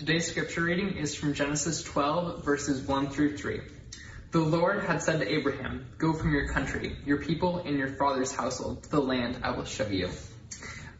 Today's 0.00 0.30
scripture 0.30 0.62
reading 0.62 0.96
is 0.96 1.14
from 1.14 1.34
Genesis 1.34 1.82
12, 1.82 2.42
verses 2.42 2.80
1 2.80 3.10
through 3.10 3.36
3. 3.36 3.60
The 4.30 4.38
Lord 4.38 4.82
had 4.82 5.02
said 5.02 5.20
to 5.20 5.30
Abraham, 5.30 5.90
Go 5.98 6.14
from 6.14 6.32
your 6.32 6.48
country, 6.48 6.96
your 7.04 7.18
people, 7.18 7.58
and 7.58 7.76
your 7.76 7.96
father's 7.96 8.34
household 8.34 8.84
to 8.84 8.88
the 8.88 9.02
land 9.02 9.40
I 9.42 9.50
will 9.50 9.66
show 9.66 9.86
you. 9.86 10.08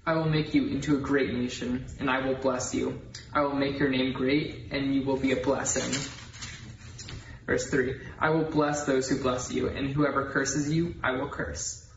I 0.05 0.17
will 0.17 0.29
make 0.29 0.53
you 0.53 0.67
into 0.67 0.99
a 0.99 1.01
great 1.01 1.33
nation, 1.33 1.87
and 1.99 2.11
I 2.11 2.27
will 2.27 2.35
bless 2.35 2.75
you. 2.75 3.01
I 3.33 3.41
will 3.41 3.55
make 3.55 3.79
your 3.79 3.89
name 3.89 4.13
great, 4.13 4.71
and 4.71 4.95
you 4.95 5.03
will 5.03 5.17
be 5.17 5.33
a 5.33 5.43
blessing. 5.43 5.99
Verse 7.47 7.71
3 7.71 7.95
I 8.19 8.29
will 8.29 8.51
bless 8.51 8.85
those 8.85 9.09
who 9.09 9.23
bless 9.23 9.51
you, 9.51 9.69
and 9.69 9.89
whoever 9.89 10.29
curses 10.29 10.71
you, 10.71 10.97
I 11.03 11.13
will 11.13 11.31
curse. 11.31 11.89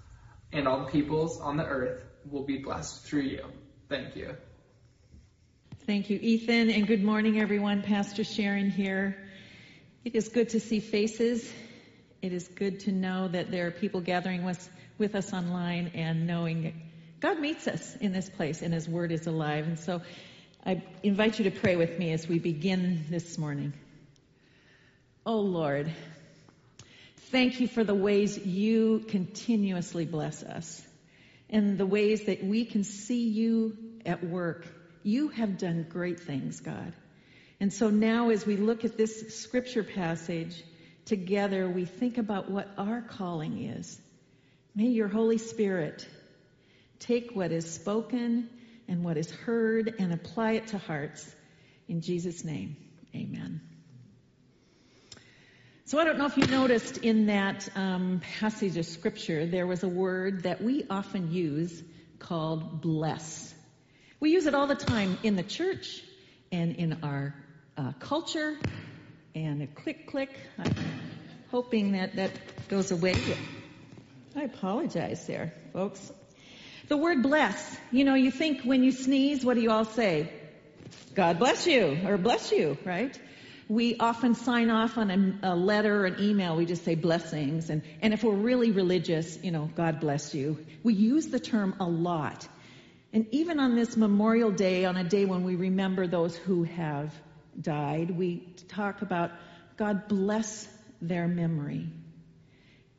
And 0.54 0.70
all 0.70 0.86
the 0.86 0.92
peoples 0.92 1.38
on 1.42 1.58
the 1.58 1.66
earth 1.66 2.02
will 2.32 2.46
be 2.46 2.60
blessed 2.60 3.04
through 3.04 3.24
you. 3.24 3.44
Thank 3.90 4.16
you. 4.16 4.38
Thank 5.86 6.10
you, 6.10 6.18
Ethan, 6.22 6.70
and 6.70 6.88
good 6.88 7.04
morning, 7.04 7.42
everyone. 7.42 7.82
Pastor 7.82 8.24
Sharon 8.24 8.70
here. 8.70 9.18
It 10.06 10.16
is 10.16 10.30
good 10.30 10.48
to 10.50 10.62
see 10.62 10.80
faces. 10.80 11.52
It 12.22 12.32
is 12.32 12.48
good 12.48 12.80
to 12.82 12.94
know 12.94 13.28
that 13.28 13.52
there 13.52 13.68
are 13.68 13.72
people 13.72 14.00
gathering 14.00 14.46
with, 14.46 14.70
with 14.98 15.14
us 15.14 15.34
online 15.34 15.92
and 15.94 16.26
knowing 16.26 16.74
God 17.20 17.38
meets 17.38 17.68
us 17.68 17.98
in 17.98 18.14
this 18.14 18.30
place 18.30 18.62
and 18.62 18.74
His 18.74 18.88
Word 18.88 19.12
is 19.12 19.28
alive. 19.28 19.68
And 19.68 19.78
so 19.78 20.02
I 20.66 20.82
invite 21.04 21.38
you 21.38 21.50
to 21.50 21.52
pray 21.52 21.76
with 21.76 22.00
me 22.00 22.14
as 22.14 22.30
we 22.30 22.40
begin 22.40 23.04
this 23.10 23.38
morning. 23.38 23.74
Oh 25.26 25.42
Lord, 25.42 25.92
thank 27.30 27.60
you 27.60 27.68
for 27.68 27.84
the 27.84 27.94
ways 27.94 28.38
you 28.38 29.00
continuously 29.10 30.06
bless 30.06 30.44
us 30.44 30.82
and 31.50 31.78
the 31.78 31.86
ways 31.86 32.24
that 32.28 32.42
we 32.42 32.64
can 32.64 32.86
see 32.86 33.28
you 33.28 33.76
at 34.06 34.24
work 34.24 34.66
you 35.04 35.30
have 35.30 35.58
done 35.58 35.86
great 35.90 36.20
things, 36.20 36.60
God. 36.60 36.94
And 37.60 37.72
so 37.72 37.90
now 37.90 38.30
as 38.30 38.46
we 38.46 38.58
look 38.58 38.84
at 38.84 38.98
this 38.98 39.42
scripture 39.42 39.84
passage 39.84 40.64
together, 41.06 41.70
we 41.70 41.86
think 41.86 42.18
about 42.18 42.50
what 42.50 42.70
our 42.78 43.02
calling 43.02 43.64
is. 43.64 44.00
May 44.76 44.88
your 44.88 45.08
Holy 45.08 45.38
Spirit 45.38 46.08
take 47.00 47.32
what 47.34 47.52
is 47.52 47.72
spoken 47.72 48.50
and 48.88 49.04
what 49.04 49.18
is 49.18 49.30
heard 49.30 49.94
and 50.00 50.14
apply 50.14 50.54
it 50.54 50.68
to 50.68 50.78
hearts. 50.78 51.30
In 51.88 52.02
Jesus' 52.02 52.44
name, 52.44 52.76
amen. 53.16 53.62
So 55.86 56.00
I 56.00 56.06
don't 56.06 56.18
know 56.18 56.26
if 56.26 56.38
you 56.38 56.48
noticed 56.48 56.98
in 56.98 57.28
that 57.28 57.70
um, 57.76 58.22
passage 58.40 58.78
of 58.78 58.86
scripture, 58.86 59.46
there 59.46 59.68
was 59.68 59.84
a 59.84 59.88
word 59.88 60.44
that 60.44 60.64
we 60.64 60.86
often 60.90 61.32
use 61.32 61.84
called 62.20 62.82
bless. 62.82 63.53
We 64.24 64.32
use 64.32 64.46
it 64.46 64.56
all 64.56 64.68
the 64.68 64.76
time 64.76 65.18
in 65.22 65.36
the 65.36 65.44
church 65.44 66.02
and 66.50 66.78
in 66.78 67.00
our 67.04 67.36
uh, 67.78 67.92
culture. 68.00 68.58
And 69.36 69.62
a 69.62 69.68
click, 69.68 70.08
click. 70.08 70.30
I'm 70.58 70.74
hoping 71.52 71.92
that 71.92 72.16
that 72.16 72.32
goes 72.70 72.92
away. 72.92 73.16
I 74.34 74.44
apologize 74.44 75.28
there, 75.28 75.52
folks. 75.74 76.10
The 76.88 76.96
word 76.96 77.22
bless, 77.22 77.78
you 77.92 78.06
know, 78.06 78.14
you 78.14 78.32
think 78.32 78.64
when 78.64 78.82
you 78.82 78.94
sneeze, 78.94 79.44
what 79.44 79.56
do 79.56 79.62
you 79.62 79.72
all 79.72 79.84
say? 79.84 80.32
God 81.16 81.38
bless 81.38 81.68
you, 81.68 82.00
or 82.06 82.18
bless 82.18 82.54
you, 82.54 82.78
right? 82.86 83.20
We 83.68 83.98
often 83.98 84.36
sign 84.36 84.70
off 84.70 84.98
on 84.98 85.12
a, 85.44 85.52
a 85.52 85.56
letter 85.56 86.04
or 86.04 86.06
an 86.06 86.22
email, 86.22 86.56
we 86.56 86.66
just 86.66 86.86
say 86.86 86.96
blessings. 86.96 87.70
And, 87.70 87.82
and 88.02 88.14
if 88.14 88.24
we're 88.24 88.34
really 88.36 88.72
religious, 88.72 89.38
you 89.44 89.52
know, 89.52 89.70
God 89.76 90.00
bless 90.00 90.34
you. 90.34 90.66
We 90.82 90.94
use 90.94 91.28
the 91.28 91.42
term 91.42 91.76
a 91.82 91.86
lot. 91.86 92.48
And 93.14 93.28
even 93.32 93.60
on 93.60 93.76
this 93.76 93.96
Memorial 93.96 94.52
Day, 94.52 94.86
on 94.86 94.98
a 94.98 95.04
day 95.04 95.26
when 95.26 95.44
we 95.44 95.56
remember 95.56 96.08
those 96.08 96.36
who 96.36 96.64
have 96.64 97.14
died, 97.60 98.10
we 98.10 98.48
talk 98.70 99.04
about 99.04 99.32
God 99.78 100.08
bless 100.08 100.68
their 101.00 101.28
memory. 101.28 101.88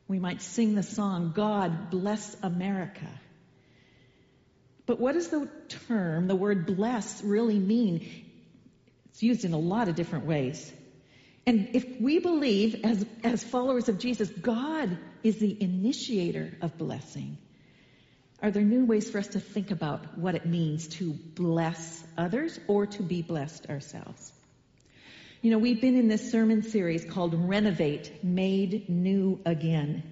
We 0.07 0.19
might 0.19 0.41
sing 0.41 0.75
the 0.75 0.83
song, 0.83 1.33
God 1.35 1.89
bless 1.89 2.35
America. 2.41 3.09
But 4.85 4.99
what 4.99 5.13
does 5.13 5.29
the 5.29 5.49
term, 5.87 6.27
the 6.27 6.35
word 6.35 6.65
bless, 6.65 7.23
really 7.23 7.59
mean? 7.59 8.07
It's 9.09 9.23
used 9.23 9.45
in 9.45 9.53
a 9.53 9.59
lot 9.59 9.89
of 9.89 9.95
different 9.95 10.25
ways. 10.25 10.71
And 11.47 11.69
if 11.73 11.99
we 11.99 12.19
believe, 12.19 12.81
as, 12.83 13.05
as 13.23 13.43
followers 13.43 13.89
of 13.89 13.99
Jesus, 13.99 14.29
God 14.29 14.97
is 15.23 15.37
the 15.39 15.61
initiator 15.61 16.53
of 16.61 16.77
blessing, 16.77 17.37
are 18.41 18.51
there 18.51 18.63
new 18.63 18.85
ways 18.85 19.09
for 19.09 19.17
us 19.17 19.27
to 19.29 19.39
think 19.39 19.71
about 19.71 20.17
what 20.17 20.35
it 20.35 20.45
means 20.45 20.87
to 20.87 21.13
bless 21.13 22.03
others 22.17 22.59
or 22.67 22.85
to 22.85 23.03
be 23.03 23.21
blessed 23.21 23.69
ourselves? 23.69 24.31
You 25.41 25.51
know, 25.51 25.57
we've 25.57 25.79
been 25.79 25.95
in 25.95 26.07
this 26.07 26.31
sermon 26.31 26.63
series 26.63 27.05
called 27.05 27.33
Renovate, 27.33 28.23
Made 28.23 28.89
New 28.89 29.39
Again. 29.45 30.03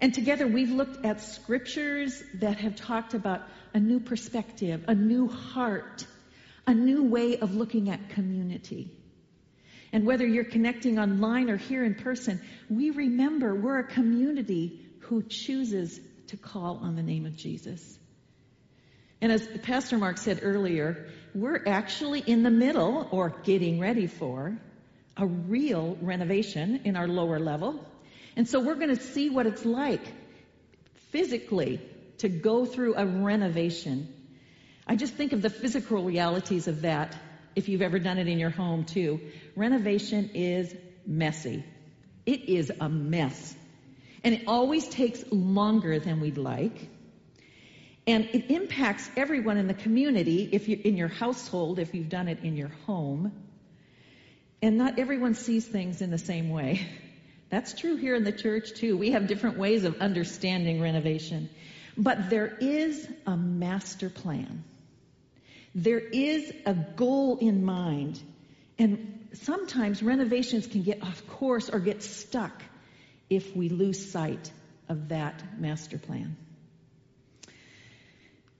And 0.00 0.14
together 0.14 0.46
we've 0.46 0.70
looked 0.70 1.04
at 1.04 1.20
scriptures 1.20 2.22
that 2.34 2.58
have 2.58 2.76
talked 2.76 3.14
about 3.14 3.42
a 3.72 3.80
new 3.80 4.00
perspective, 4.00 4.84
a 4.86 4.94
new 4.94 5.28
heart, 5.28 6.06
a 6.66 6.74
new 6.74 7.04
way 7.04 7.38
of 7.38 7.54
looking 7.54 7.90
at 7.90 8.10
community. 8.10 8.90
And 9.92 10.04
whether 10.06 10.26
you're 10.26 10.44
connecting 10.44 10.98
online 10.98 11.50
or 11.50 11.56
here 11.56 11.84
in 11.84 11.94
person, 11.94 12.40
we 12.68 12.90
remember 12.90 13.54
we're 13.54 13.78
a 13.78 13.84
community 13.84 14.80
who 15.00 15.22
chooses 15.22 16.00
to 16.28 16.36
call 16.36 16.78
on 16.82 16.96
the 16.96 17.02
name 17.02 17.26
of 17.26 17.36
Jesus. 17.36 17.98
And 19.20 19.32
as 19.32 19.46
Pastor 19.62 19.96
Mark 19.96 20.18
said 20.18 20.40
earlier, 20.42 21.06
we're 21.34 21.62
actually 21.66 22.20
in 22.20 22.42
the 22.42 22.50
middle 22.50 23.08
or 23.10 23.30
getting 23.30 23.80
ready 23.80 24.06
for 24.06 24.56
a 25.16 25.26
real 25.26 25.96
renovation 26.00 26.82
in 26.84 26.96
our 26.96 27.08
lower 27.08 27.38
level. 27.38 27.84
And 28.36 28.48
so 28.48 28.60
we're 28.60 28.74
going 28.74 28.94
to 28.94 29.02
see 29.02 29.30
what 29.30 29.46
it's 29.46 29.64
like 29.64 30.02
physically 31.10 31.80
to 32.18 32.28
go 32.28 32.64
through 32.64 32.96
a 32.96 33.06
renovation. 33.06 34.12
I 34.86 34.96
just 34.96 35.14
think 35.14 35.32
of 35.32 35.42
the 35.42 35.50
physical 35.50 36.02
realities 36.02 36.68
of 36.68 36.82
that 36.82 37.16
if 37.54 37.68
you've 37.68 37.82
ever 37.82 37.98
done 37.98 38.18
it 38.18 38.28
in 38.28 38.38
your 38.38 38.50
home 38.50 38.84
too. 38.84 39.20
Renovation 39.54 40.30
is 40.34 40.74
messy. 41.06 41.64
It 42.26 42.48
is 42.48 42.72
a 42.80 42.88
mess. 42.88 43.54
And 44.24 44.34
it 44.34 44.44
always 44.46 44.88
takes 44.88 45.22
longer 45.30 46.00
than 46.00 46.20
we'd 46.20 46.38
like. 46.38 46.88
And 48.06 48.24
it 48.32 48.50
impacts 48.50 49.08
everyone 49.16 49.58
in 49.58 49.66
the 49.66 49.74
community, 49.74 50.48
if 50.50 50.68
you're 50.68 50.80
in 50.80 50.96
your 50.96 51.08
household, 51.08 51.78
if 51.78 51.94
you've 51.94 52.08
done 52.08 52.28
it 52.28 52.40
in 52.42 52.56
your 52.56 52.72
home. 52.86 53.32
And 54.62 54.78
not 54.78 54.98
everyone 54.98 55.34
sees 55.34 55.66
things 55.66 56.00
in 56.00 56.10
the 56.10 56.18
same 56.18 56.50
way. 56.50 56.86
That's 57.50 57.74
true 57.74 57.96
here 57.96 58.14
in 58.14 58.24
the 58.24 58.32
church 58.32 58.72
too. 58.74 58.96
We 58.96 59.12
have 59.12 59.26
different 59.26 59.58
ways 59.58 59.84
of 59.84 60.00
understanding 60.00 60.80
renovation. 60.80 61.50
But 61.96 62.30
there 62.30 62.56
is 62.60 63.06
a 63.26 63.36
master 63.36 64.10
plan. 64.10 64.64
There 65.74 66.00
is 66.00 66.52
a 66.66 66.74
goal 66.74 67.38
in 67.38 67.64
mind. 67.64 68.20
And 68.78 69.28
sometimes 69.34 70.02
renovations 70.02 70.66
can 70.66 70.82
get 70.82 71.02
off 71.02 71.26
course 71.28 71.68
or 71.68 71.78
get 71.78 72.02
stuck 72.02 72.62
if 73.30 73.54
we 73.56 73.68
lose 73.68 74.10
sight 74.10 74.52
of 74.88 75.08
that 75.08 75.42
master 75.58 75.98
plan. 75.98 76.36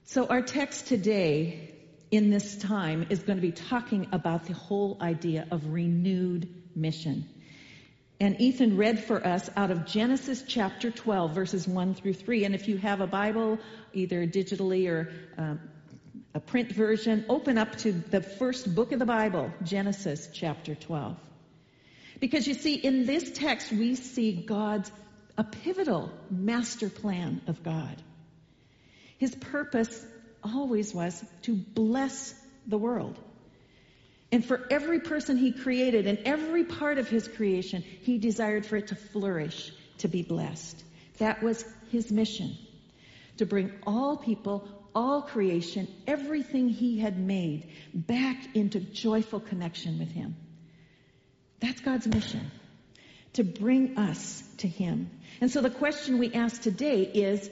So 0.05 0.27
our 0.27 0.43
text 0.43 0.87
today 0.87 1.75
in 2.11 2.31
this 2.31 2.57
time 2.57 3.07
is 3.11 3.21
going 3.21 3.37
to 3.39 3.43
be 3.43 3.53
talking 3.53 4.09
about 4.13 4.47
the 4.47 4.53
whole 4.53 4.99
idea 5.01 5.47
of 5.51 5.67
renewed 5.73 6.49
mission. 6.77 7.29
And 8.21 8.41
Ethan 8.41 8.77
read 8.77 9.05
for 9.05 9.27
us 9.27 9.51
out 9.57 9.71
of 9.71 9.87
Genesis 9.87 10.45
chapter 10.47 10.91
12, 10.91 11.35
verses 11.35 11.67
1 11.67 11.95
through 11.95 12.15
3. 12.15 12.45
And 12.45 12.55
if 12.55 12.69
you 12.69 12.79
have 12.79 13.01
a 13.01 13.07
Bible, 13.07 13.59
either 13.93 14.27
digitally 14.27 14.89
or 14.89 15.13
um, 15.37 15.61
a 16.33 16.41
print 16.41 16.71
version, 16.71 17.25
open 17.29 17.59
up 17.59 17.77
to 17.79 17.93
the 17.93 18.21
first 18.21 18.73
book 18.75 18.93
of 18.93 18.99
the 18.99 19.07
Bible, 19.07 19.51
Genesis 19.65 20.29
chapter 20.33 20.75
12. 20.75 21.17
Because 22.25 22.49
you 22.49 22.55
see, 22.55 22.77
in 22.77 23.05
this 23.05 23.33
text, 23.33 23.71
we 23.71 23.97
see 23.97 24.33
God's, 24.33 24.91
a 25.37 25.45
pivotal 25.45 26.11
master 26.31 26.89
plan 26.89 27.43
of 27.47 27.63
God. 27.63 28.01
His 29.19 29.35
purpose 29.35 30.03
always 30.43 30.95
was 30.95 31.23
to 31.43 31.55
bless 31.55 32.35
the 32.67 32.79
world. 32.79 33.19
And 34.33 34.43
for 34.43 34.67
every 34.71 35.01
person 35.01 35.37
he 35.37 35.53
created 35.53 36.07
and 36.07 36.17
every 36.25 36.65
part 36.65 36.97
of 36.97 37.09
his 37.09 37.29
creation, 37.29 37.83
he 37.83 38.17
desired 38.17 38.65
for 38.65 38.77
it 38.77 38.87
to 38.87 38.95
flourish, 38.95 39.71
to 39.99 40.09
be 40.09 40.23
blessed. 40.23 40.83
That 41.19 41.43
was 41.43 41.63
his 41.93 42.11
mission. 42.11 42.57
To 43.37 43.45
bring 43.45 43.71
all 43.87 44.17
people, 44.17 44.67
all 44.95 45.21
creation, 45.21 45.89
everything 46.07 46.71
he 46.71 47.01
had 47.01 47.19
made 47.19 47.69
back 47.93 48.57
into 48.57 48.81
joyful 48.81 49.41
connection 49.41 49.99
with 49.99 50.11
him. 50.11 50.37
That's 51.65 51.81
God's 51.81 52.07
mission. 52.07 52.51
To 53.35 53.43
bring 53.43 53.97
us 53.97 54.43
to 54.59 54.69
Him. 54.69 55.11
And 55.41 55.51
so 55.51 55.63
the 55.63 55.71
question 55.71 56.19
we 56.19 56.35
ask 56.35 56.61
today 56.61 57.01
is, 57.03 57.51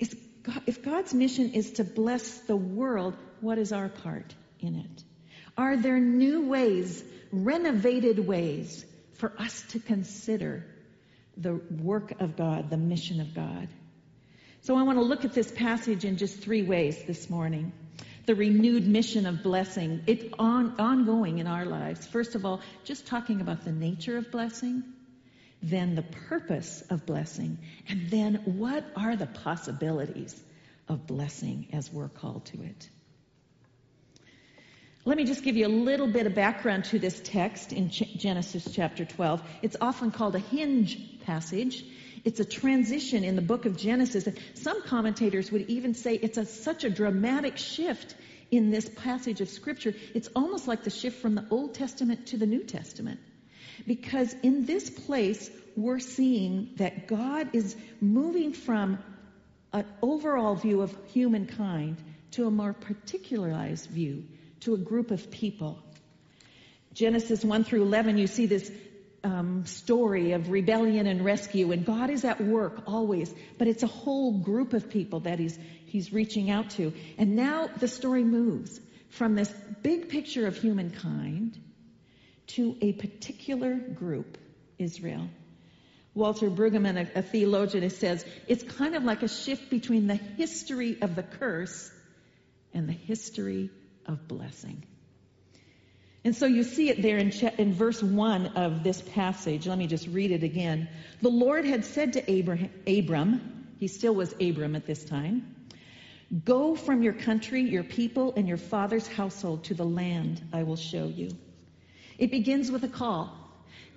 is 0.00 0.12
God, 0.42 0.60
if 0.66 0.82
God's 0.82 1.14
mission 1.14 1.52
is 1.52 1.74
to 1.74 1.84
bless 1.84 2.38
the 2.40 2.56
world, 2.56 3.14
what 3.40 3.58
is 3.58 3.72
our 3.72 3.88
part 3.88 4.34
in 4.58 4.74
it? 4.74 5.04
Are 5.56 5.76
there 5.76 6.00
new 6.00 6.48
ways, 6.48 7.04
renovated 7.30 8.18
ways 8.26 8.84
for 9.14 9.32
us 9.38 9.62
to 9.68 9.78
consider 9.78 10.66
the 11.36 11.54
work 11.54 12.20
of 12.20 12.36
God, 12.36 12.70
the 12.70 12.76
mission 12.76 13.20
of 13.20 13.34
God? 13.36 13.68
So 14.62 14.76
I 14.76 14.82
want 14.82 14.98
to 14.98 15.04
look 15.04 15.24
at 15.24 15.32
this 15.32 15.50
passage 15.52 16.04
in 16.04 16.16
just 16.16 16.40
three 16.40 16.62
ways 16.62 17.00
this 17.06 17.30
morning. 17.30 17.72
The 18.26 18.34
renewed 18.34 18.86
mission 18.86 19.26
of 19.26 19.42
blessing, 19.42 20.02
it's 20.06 20.24
on, 20.38 20.78
ongoing 20.78 21.38
in 21.38 21.46
our 21.46 21.64
lives. 21.64 22.06
First 22.06 22.34
of 22.34 22.44
all, 22.44 22.60
just 22.84 23.06
talking 23.06 23.40
about 23.40 23.64
the 23.64 23.72
nature 23.72 24.16
of 24.16 24.30
blessing, 24.30 24.84
then 25.62 25.94
the 25.94 26.02
purpose 26.02 26.82
of 26.88 27.04
blessing, 27.04 27.58
and 27.88 28.10
then 28.10 28.36
what 28.44 28.84
are 28.96 29.16
the 29.16 29.26
possibilities 29.26 30.40
of 30.88 31.06
blessing 31.06 31.68
as 31.72 31.92
we're 31.92 32.08
called 32.08 32.44
to 32.46 32.62
it. 32.62 32.88
Let 35.04 35.16
me 35.16 35.24
just 35.24 35.42
give 35.42 35.56
you 35.56 35.66
a 35.66 35.68
little 35.68 36.06
bit 36.06 36.26
of 36.26 36.34
background 36.36 36.84
to 36.86 36.98
this 37.00 37.20
text 37.24 37.72
in 37.72 37.90
Genesis 37.90 38.68
chapter 38.72 39.04
12. 39.04 39.42
It's 39.60 39.76
often 39.80 40.12
called 40.12 40.36
a 40.36 40.38
hinge 40.38 41.20
passage. 41.24 41.84
It's 42.24 42.40
a 42.40 42.44
transition 42.44 43.24
in 43.24 43.36
the 43.36 43.42
book 43.42 43.66
of 43.66 43.76
Genesis. 43.76 44.26
and 44.26 44.38
Some 44.54 44.82
commentators 44.82 45.50
would 45.50 45.68
even 45.68 45.94
say 45.94 46.14
it's 46.14 46.38
a, 46.38 46.46
such 46.46 46.84
a 46.84 46.90
dramatic 46.90 47.56
shift 47.56 48.14
in 48.50 48.70
this 48.70 48.88
passage 48.88 49.40
of 49.40 49.48
Scripture. 49.48 49.94
It's 50.14 50.28
almost 50.36 50.68
like 50.68 50.84
the 50.84 50.90
shift 50.90 51.20
from 51.20 51.34
the 51.34 51.44
Old 51.50 51.74
Testament 51.74 52.26
to 52.28 52.36
the 52.36 52.46
New 52.46 52.62
Testament. 52.62 53.18
Because 53.86 54.34
in 54.42 54.66
this 54.66 54.88
place, 54.88 55.50
we're 55.76 55.98
seeing 55.98 56.70
that 56.76 57.08
God 57.08 57.50
is 57.54 57.74
moving 58.00 58.52
from 58.52 58.98
an 59.72 59.86
overall 60.02 60.54
view 60.54 60.82
of 60.82 60.96
humankind 61.12 61.96
to 62.32 62.46
a 62.46 62.50
more 62.50 62.72
particularized 62.72 63.88
view, 63.88 64.24
to 64.60 64.74
a 64.74 64.78
group 64.78 65.10
of 65.10 65.30
people. 65.30 65.78
Genesis 66.92 67.44
1 67.44 67.64
through 67.64 67.82
11, 67.82 68.18
you 68.18 68.26
see 68.26 68.46
this 68.46 68.70
um, 69.24 69.66
story 69.66 70.32
of 70.32 70.50
rebellion 70.50 71.06
and 71.06 71.24
rescue, 71.24 71.72
and 71.72 71.84
God 71.84 72.10
is 72.10 72.24
at 72.24 72.40
work 72.40 72.82
always, 72.86 73.32
but 73.58 73.68
it's 73.68 73.82
a 73.82 73.88
whole 73.88 74.38
group 74.38 74.72
of 74.72 74.90
people 74.90 75.20
that 75.20 75.38
He's, 75.38 75.58
he's 75.86 76.12
reaching 76.12 76.50
out 76.50 76.70
to. 76.70 76.92
And 77.18 77.36
now 77.36 77.68
the 77.76 77.88
story 77.88 78.24
moves 78.24 78.80
from 79.10 79.34
this 79.34 79.52
big 79.82 80.08
picture 80.08 80.46
of 80.46 80.56
humankind 80.56 81.58
to 82.48 82.76
a 82.80 82.92
particular 82.92 83.74
group, 83.74 84.38
Israel. 84.78 85.28
Walter 86.14 86.50
Brueggemann, 86.50 86.96
a, 87.14 87.18
a 87.20 87.22
theologian, 87.22 87.88
says 87.90 88.24
it's 88.46 88.62
kind 88.62 88.94
of 88.94 89.04
like 89.04 89.22
a 89.22 89.28
shift 89.28 89.70
between 89.70 90.06
the 90.06 90.16
history 90.16 90.98
of 91.00 91.14
the 91.14 91.22
curse 91.22 91.90
and 92.74 92.88
the 92.88 92.92
history 92.92 93.70
of 94.06 94.28
blessing. 94.28 94.84
And 96.24 96.36
so 96.36 96.46
you 96.46 96.62
see 96.62 96.88
it 96.88 97.02
there 97.02 97.18
in, 97.18 97.32
in, 97.58 97.72
verse 97.72 98.00
1 98.00 98.48
of 98.48 98.84
this 98.84 99.02
passage. 99.02 99.66
Let 99.66 99.76
me 99.76 99.88
just 99.88 100.06
read 100.06 100.30
it 100.30 100.44
again. 100.44 100.88
The 101.20 101.30
Lord 101.30 101.64
had 101.64 101.84
said 101.84 102.12
to 102.12 102.30
Abraham, 102.30 102.70
Abram, 102.86 103.66
he 103.80 103.88
still 103.88 104.14
was 104.14 104.32
Abram 104.40 104.76
at 104.76 104.86
this 104.86 105.04
time, 105.04 105.56
Go 106.44 106.74
from 106.76 107.02
your 107.02 107.12
country, 107.12 107.62
your 107.62 107.82
people, 107.82 108.32
and 108.36 108.48
your 108.48 108.56
father's 108.56 109.06
household 109.06 109.64
to 109.64 109.74
the 109.74 109.84
land 109.84 110.40
I 110.52 110.62
will 110.62 110.76
show 110.76 111.06
you. 111.06 111.30
It 112.18 112.30
begins 112.30 112.70
with 112.70 112.84
a 112.84 112.88
call. 112.88 113.36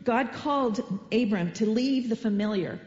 God 0.03 0.33
called 0.33 0.81
Abram 1.11 1.53
to 1.53 1.65
leave 1.65 2.09
the 2.09 2.15
familiar, 2.15 2.81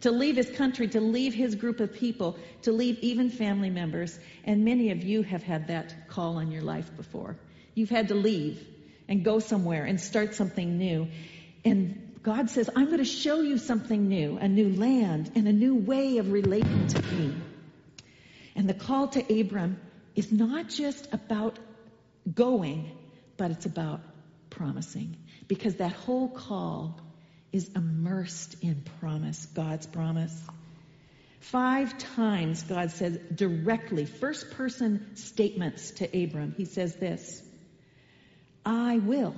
to 0.00 0.10
leave 0.10 0.36
his 0.36 0.50
country, 0.50 0.88
to 0.88 1.00
leave 1.00 1.32
his 1.32 1.54
group 1.54 1.78
of 1.78 1.92
people, 1.92 2.36
to 2.62 2.72
leave 2.72 2.98
even 3.00 3.30
family 3.30 3.70
members. 3.70 4.18
And 4.44 4.64
many 4.64 4.90
of 4.90 5.04
you 5.04 5.22
have 5.22 5.42
had 5.42 5.68
that 5.68 6.08
call 6.08 6.38
on 6.38 6.50
your 6.50 6.62
life 6.62 6.90
before. 6.96 7.36
You've 7.74 7.90
had 7.90 8.08
to 8.08 8.14
leave 8.14 8.66
and 9.08 9.24
go 9.24 9.38
somewhere 9.38 9.84
and 9.84 10.00
start 10.00 10.34
something 10.34 10.78
new. 10.78 11.08
And 11.64 12.18
God 12.22 12.50
says, 12.50 12.68
I'm 12.74 12.86
going 12.86 12.98
to 12.98 13.04
show 13.04 13.40
you 13.40 13.58
something 13.58 14.08
new, 14.08 14.38
a 14.38 14.48
new 14.48 14.74
land 14.74 15.32
and 15.34 15.48
a 15.48 15.52
new 15.52 15.74
way 15.74 16.18
of 16.18 16.30
relating 16.30 16.86
to 16.88 17.02
me. 17.02 17.34
And 18.54 18.68
the 18.68 18.74
call 18.74 19.08
to 19.08 19.40
Abram 19.40 19.80
is 20.14 20.30
not 20.30 20.68
just 20.68 21.12
about 21.12 21.58
going, 22.32 22.90
but 23.36 23.50
it's 23.50 23.66
about 23.66 24.00
promising. 24.50 25.16
Because 25.46 25.76
that 25.76 25.92
whole 25.92 26.28
call 26.28 27.00
is 27.52 27.70
immersed 27.74 28.56
in 28.62 28.82
promise, 29.00 29.46
God's 29.46 29.86
promise. 29.86 30.38
Five 31.40 31.96
times 31.98 32.62
God 32.64 32.90
says 32.90 33.18
directly, 33.34 34.04
first 34.04 34.50
person 34.50 35.16
statements 35.16 35.92
to 35.92 36.24
Abram. 36.24 36.54
He 36.56 36.64
says 36.64 36.94
this 36.96 37.42
I 38.68 38.98
will. 38.98 39.34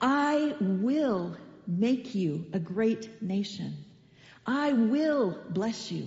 I 0.00 0.54
will 0.60 1.36
make 1.66 2.14
you 2.14 2.46
a 2.52 2.60
great 2.60 3.20
nation. 3.20 3.74
I 4.46 4.72
will 4.72 5.36
bless 5.50 5.90
you. 5.90 6.06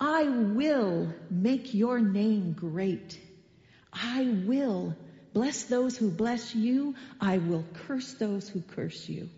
I 0.00 0.22
will 0.22 1.12
make 1.30 1.74
your 1.74 1.98
name 2.00 2.54
great. 2.54 3.20
I 3.92 4.34
will 4.46 4.96
bless 5.34 5.64
those 5.64 5.94
who 5.94 6.10
bless 6.10 6.54
you. 6.54 6.94
I 7.20 7.36
will 7.36 7.66
curse 7.74 8.14
those 8.14 8.48
who 8.48 8.62
curse 8.62 9.06
you. 9.06 9.28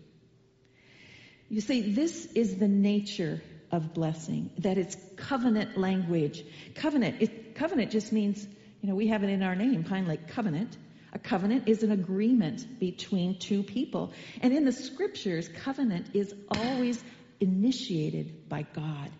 You 1.49 1.59
see, 1.59 1.93
this 1.93 2.27
is 2.27 2.55
the 2.55 2.69
nature 2.69 3.41
of 3.71 3.93
blessing, 3.93 4.51
that 4.59 4.77
it's 4.77 4.95
covenant 5.17 5.77
language. 5.77 6.45
Covenant, 6.75 7.17
it, 7.19 7.55
covenant 7.55 7.91
just 7.91 8.13
means, 8.13 8.47
you 8.81 8.87
know, 8.87 8.95
we 8.95 9.07
have 9.07 9.21
it 9.25 9.29
in 9.29 9.43
our 9.43 9.53
name, 9.53 9.83
Pine 9.83 10.07
Lake 10.07 10.29
Covenant. 10.29 10.77
A 11.13 11.19
covenant 11.19 11.67
is 11.67 11.83
an 11.83 11.91
agreement 11.91 12.79
between 12.79 13.37
two 13.37 13.61
people. 13.61 14.11
And 14.41 14.51
in 14.51 14.65
the 14.65 14.71
scriptures, 14.71 15.47
covenant 15.47 16.07
is 16.15 16.33
always 16.49 17.01
initiated 17.39 18.49
by 18.49 18.65
God. 18.73 19.11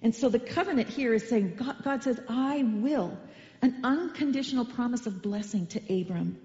And 0.00 0.14
so 0.14 0.30
the 0.30 0.38
covenant 0.38 0.88
here 0.88 1.12
is 1.12 1.28
saying, 1.28 1.56
God, 1.56 1.76
God 1.84 2.02
says, 2.02 2.18
I 2.28 2.62
will. 2.62 3.16
An 3.60 3.82
unconditional 3.84 4.64
promise 4.64 5.06
of 5.06 5.22
blessing 5.22 5.66
to 5.68 6.00
Abram. 6.00 6.38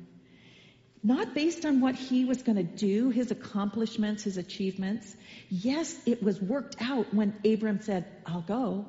Not 1.02 1.34
based 1.34 1.66
on 1.66 1.80
what 1.80 1.96
he 1.96 2.26
was 2.26 2.44
going 2.44 2.58
to 2.58 2.64
do, 2.64 3.10
his 3.10 3.32
accomplishments, 3.32 4.24
his 4.24 4.36
achievements. 4.36 5.16
Yes, 5.50 5.98
it 6.06 6.22
was 6.22 6.42
worked 6.42 6.76
out 6.82 7.14
when 7.14 7.34
Abram 7.46 7.82
said, 7.82 8.06
I'll 8.26 8.42
go. 8.42 8.86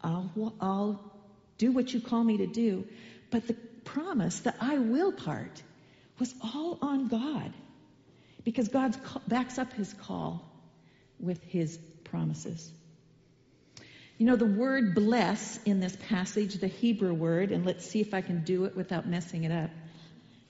I'll, 0.00 0.54
I'll 0.60 1.12
do 1.58 1.72
what 1.72 1.92
you 1.92 2.00
call 2.00 2.24
me 2.24 2.38
to 2.38 2.46
do. 2.46 2.86
But 3.30 3.46
the 3.46 3.56
promise, 3.94 4.40
the 4.40 4.54
I 4.60 4.78
will 4.78 5.12
part, 5.12 5.62
was 6.18 6.34
all 6.42 6.78
on 6.82 7.08
God. 7.08 7.52
Because 8.44 8.68
God 8.68 8.96
backs 9.26 9.58
up 9.58 9.72
his 9.72 9.92
call 9.92 10.44
with 11.20 11.42
his 11.44 11.78
promises. 12.04 12.70
You 14.16 14.26
know, 14.26 14.36
the 14.36 14.46
word 14.46 14.94
bless 14.94 15.62
in 15.64 15.80
this 15.80 15.96
passage, 16.08 16.54
the 16.54 16.66
Hebrew 16.66 17.14
word, 17.14 17.52
and 17.52 17.64
let's 17.64 17.86
see 17.86 18.00
if 18.00 18.14
I 18.14 18.20
can 18.20 18.42
do 18.42 18.64
it 18.64 18.76
without 18.76 19.06
messing 19.06 19.44
it 19.44 19.52
up. 19.52 19.70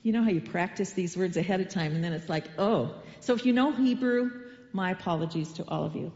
You 0.02 0.12
know 0.12 0.22
how 0.22 0.30
you 0.30 0.40
practice 0.40 0.92
these 0.92 1.16
words 1.16 1.36
ahead 1.36 1.60
of 1.60 1.68
time 1.68 1.94
and 1.94 2.02
then 2.02 2.12
it's 2.12 2.28
like, 2.28 2.44
oh. 2.56 2.94
So 3.20 3.34
if 3.34 3.44
you 3.44 3.52
know 3.52 3.72
Hebrew, 3.72 4.30
my 4.72 4.92
apologies 4.92 5.52
to 5.54 5.64
all 5.68 5.84
of 5.84 5.96
you. 5.96 6.12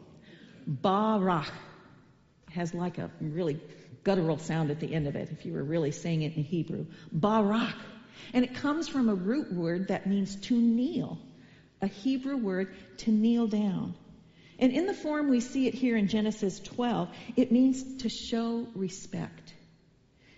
Barak 0.67 1.53
has 2.51 2.73
like 2.73 2.99
a 2.99 3.11
really 3.21 3.61
guttural 4.05 4.39
sound 4.39 4.71
at 4.71 4.81
the 4.81 4.93
end 4.93 5.07
of 5.07 5.17
it 5.17 5.31
if 5.31 5.47
you 5.47 5.53
were 5.53 5.63
really 5.63 5.93
saying 5.93 6.23
it 6.23 6.37
in 6.37 6.45
Hebrew. 6.45 6.87
Barak. 7.11 7.77
And 8.33 8.45
it 8.45 8.55
comes 8.55 8.89
from 8.89 9.09
a 9.09 9.15
root 9.15 9.53
word 9.53 9.89
that 9.89 10.07
means 10.07 10.37
to 10.37 10.57
kneel, 10.57 11.19
a 11.81 11.87
Hebrew 11.87 12.37
word 12.37 12.75
to 12.99 13.11
kneel 13.11 13.47
down. 13.47 13.95
And 14.59 14.73
in 14.73 14.87
the 14.87 14.95
form 14.95 15.29
we 15.29 15.41
see 15.41 15.67
it 15.67 15.75
here 15.75 15.97
in 15.97 16.09
Genesis 16.09 16.61
12, 16.61 17.09
it 17.37 17.51
means 17.51 18.03
to 18.03 18.09
show 18.09 18.67
respect. 18.75 19.53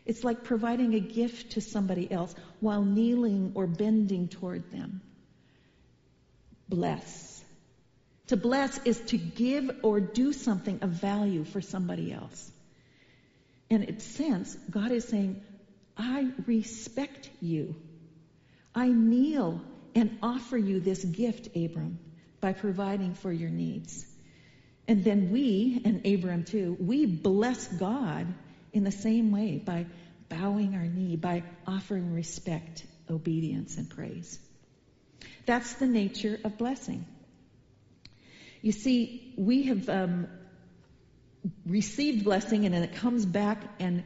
It's 0.06 0.24
like 0.24 0.44
providing 0.44 0.94
a 0.94 1.00
gift 1.00 1.52
to 1.52 1.60
somebody 1.60 2.10
else 2.10 2.34
while 2.60 2.84
kneeling 2.84 3.52
or 3.54 3.66
bending 3.66 4.28
toward 4.28 4.70
them. 4.70 5.00
Bless. 6.68 7.42
To 8.28 8.36
bless 8.36 8.78
is 8.84 9.00
to 9.06 9.18
give 9.18 9.70
or 9.82 10.00
do 10.00 10.32
something 10.32 10.78
of 10.82 10.90
value 10.90 11.44
for 11.44 11.60
somebody 11.60 12.12
else. 12.12 12.50
In 13.74 13.82
its 13.82 14.04
sense, 14.04 14.54
God 14.70 14.92
is 14.92 15.04
saying, 15.04 15.42
I 15.96 16.30
respect 16.46 17.28
you. 17.40 17.74
I 18.72 18.86
kneel 18.86 19.60
and 19.96 20.16
offer 20.22 20.56
you 20.56 20.78
this 20.78 21.04
gift, 21.04 21.56
Abram, 21.56 21.98
by 22.40 22.52
providing 22.52 23.14
for 23.14 23.32
your 23.32 23.50
needs. 23.50 24.06
And 24.86 25.02
then 25.02 25.32
we, 25.32 25.82
and 25.84 26.06
Abram 26.06 26.44
too, 26.44 26.76
we 26.78 27.04
bless 27.06 27.66
God 27.66 28.32
in 28.72 28.84
the 28.84 28.92
same 28.92 29.32
way 29.32 29.58
by 29.58 29.86
bowing 30.28 30.76
our 30.76 30.86
knee, 30.86 31.16
by 31.16 31.42
offering 31.66 32.14
respect, 32.14 32.86
obedience, 33.10 33.76
and 33.76 33.90
praise. 33.90 34.38
That's 35.46 35.74
the 35.74 35.86
nature 35.88 36.38
of 36.44 36.58
blessing. 36.58 37.04
You 38.62 38.70
see, 38.70 39.34
we 39.36 39.64
have 39.64 39.88
um, 39.88 40.28
received 41.66 42.24
blessing 42.24 42.64
and 42.64 42.74
then 42.74 42.82
it 42.82 42.94
comes 42.94 43.26
back 43.26 43.58
and 43.78 44.04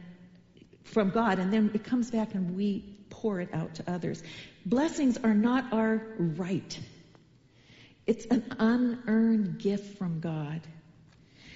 from 0.83 1.11
God 1.11 1.39
and 1.39 1.53
then 1.53 1.71
it 1.73 1.83
comes 1.83 2.11
back 2.11 2.33
and 2.33 2.55
we 2.55 2.97
pour 3.09 3.39
it 3.39 3.49
out 3.53 3.75
to 3.75 3.89
others. 3.89 4.21
Blessings 4.65 5.17
are 5.17 5.33
not 5.33 5.73
our 5.73 6.01
right. 6.17 6.79
It's 8.05 8.25
an 8.25 8.43
unearned 8.57 9.59
gift 9.59 9.97
from 9.97 10.19
God. 10.19 10.61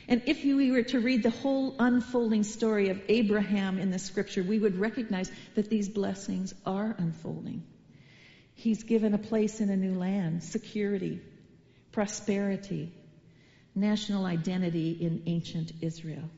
And 0.07 0.21
if 0.25 0.43
we 0.43 0.71
were 0.71 0.83
to 0.83 0.99
read 0.99 1.23
the 1.23 1.29
whole 1.29 1.75
unfolding 1.79 2.43
story 2.43 2.89
of 2.89 3.01
Abraham 3.07 3.79
in 3.79 3.89
the 3.89 3.99
scripture, 3.99 4.43
we 4.43 4.59
would 4.59 4.75
recognize 4.75 5.31
that 5.55 5.69
these 5.69 5.87
blessings 5.87 6.53
are 6.65 6.93
unfolding. 6.97 7.63
He's 8.55 8.83
given 8.83 9.13
a 9.13 9.17
place 9.17 9.61
in 9.61 9.69
a 9.69 9.77
new 9.77 9.97
land, 9.97 10.43
security, 10.43 11.21
prosperity, 11.91 12.91
national 13.75 14.25
identity 14.25 14.91
in 14.91 15.23
ancient 15.25 15.71
Israel. 15.81 16.29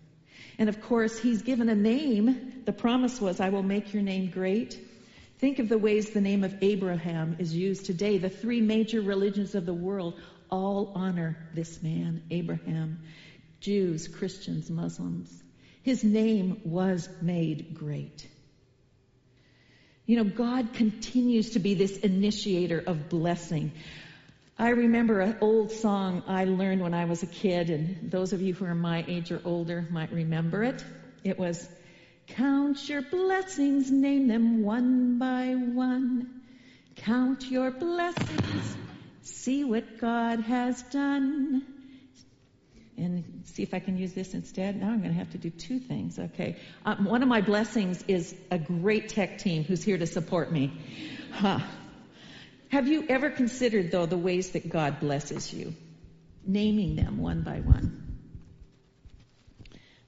And 0.57 0.69
of 0.69 0.81
course, 0.81 1.19
he's 1.19 1.41
given 1.41 1.69
a 1.69 1.75
name. 1.75 2.63
The 2.65 2.73
promise 2.73 3.19
was, 3.19 3.39
I 3.39 3.49
will 3.49 3.63
make 3.63 3.93
your 3.93 4.03
name 4.03 4.29
great. 4.29 4.79
Think 5.39 5.59
of 5.59 5.67
the 5.67 5.77
ways 5.77 6.11
the 6.11 6.21
name 6.21 6.43
of 6.43 6.55
Abraham 6.61 7.35
is 7.39 7.53
used 7.53 7.85
today. 7.85 8.17
The 8.17 8.29
three 8.29 8.61
major 8.61 9.01
religions 9.01 9.53
of 9.53 9.65
the 9.65 9.73
world 9.73 10.19
all 10.49 10.93
honor 10.95 11.37
this 11.53 11.81
man, 11.83 12.23
Abraham. 12.31 12.99
Jews, 13.59 14.07
Christians, 14.07 14.69
Muslims. 14.69 15.43
His 15.81 16.03
name 16.03 16.61
was 16.65 17.09
made 17.21 17.73
great. 17.73 18.27
You 20.05 20.17
know, 20.17 20.23
God 20.23 20.73
continues 20.73 21.51
to 21.51 21.59
be 21.59 21.73
this 21.73 21.97
initiator 21.97 22.83
of 22.85 23.09
blessing. 23.09 23.71
I 24.57 24.69
remember 24.69 25.19
an 25.19 25.37
old 25.41 25.71
song 25.71 26.23
I 26.27 26.45
learned 26.45 26.81
when 26.81 26.93
I 26.93 27.05
was 27.05 27.23
a 27.23 27.27
kid, 27.27 27.69
and 27.69 28.09
those 28.09 28.31
of 28.31 28.41
you 28.41 28.53
who 28.53 28.65
are 28.65 28.75
my 28.75 29.03
age 29.07 29.31
or 29.31 29.41
older 29.43 29.85
might 29.91 30.11
remember 30.11 30.63
it. 30.63 30.83
It 31.23 31.37
was, 31.37 31.67
Count 32.27 32.87
your 32.87 33.01
blessings, 33.01 33.91
name 33.91 34.27
them 34.27 34.63
one 34.63 35.19
by 35.19 35.55
one. 35.55 36.41
Count 36.95 37.51
your 37.51 37.69
blessings, 37.71 38.77
see 39.21 39.65
what 39.65 39.99
God 39.99 40.39
has 40.39 40.81
done 40.83 41.65
and 42.97 43.43
see 43.45 43.63
if 43.63 43.73
I 43.73 43.79
can 43.79 43.97
use 43.97 44.13
this 44.13 44.33
instead. 44.33 44.79
Now 44.79 44.89
I'm 44.89 44.99
going 44.99 45.11
to 45.11 45.17
have 45.17 45.31
to 45.31 45.37
do 45.37 45.49
two 45.49 45.79
things. 45.79 46.17
Okay. 46.17 46.55
Um, 46.85 47.05
one 47.05 47.23
of 47.23 47.29
my 47.29 47.41
blessings 47.41 48.03
is 48.07 48.33
a 48.51 48.57
great 48.57 49.09
tech 49.09 49.39
team 49.39 49.63
who's 49.63 49.83
here 49.83 49.97
to 49.97 50.07
support 50.07 50.51
me. 50.51 50.71
Huh. 51.31 51.59
Have 52.75 52.89
you 52.89 53.05
ever 53.07 53.29
considered, 53.29 53.89
though, 53.89 54.05
the 54.05 54.17
ways 54.17 54.51
that 54.51 54.67
God 54.67 54.99
blesses 54.99 55.53
you? 55.53 55.73
Naming 56.45 56.97
them 56.97 57.19
one 57.19 57.41
by 57.41 57.61
one. 57.61 58.17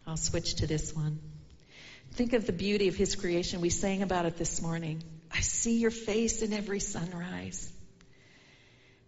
I'll 0.05 0.17
switch 0.17 0.55
to 0.55 0.67
this 0.67 0.93
one. 0.93 1.21
Think 2.12 2.33
of 2.33 2.45
the 2.45 2.51
beauty 2.51 2.89
of 2.89 2.97
His 2.97 3.15
creation. 3.15 3.62
We 3.62 3.69
sang 3.69 4.01
about 4.01 4.25
it 4.25 4.36
this 4.36 4.62
morning. 4.62 5.01
I 5.31 5.39
see 5.39 5.77
your 5.77 5.91
face 5.91 6.41
in 6.41 6.51
every 6.51 6.81
sunrise. 6.81 7.71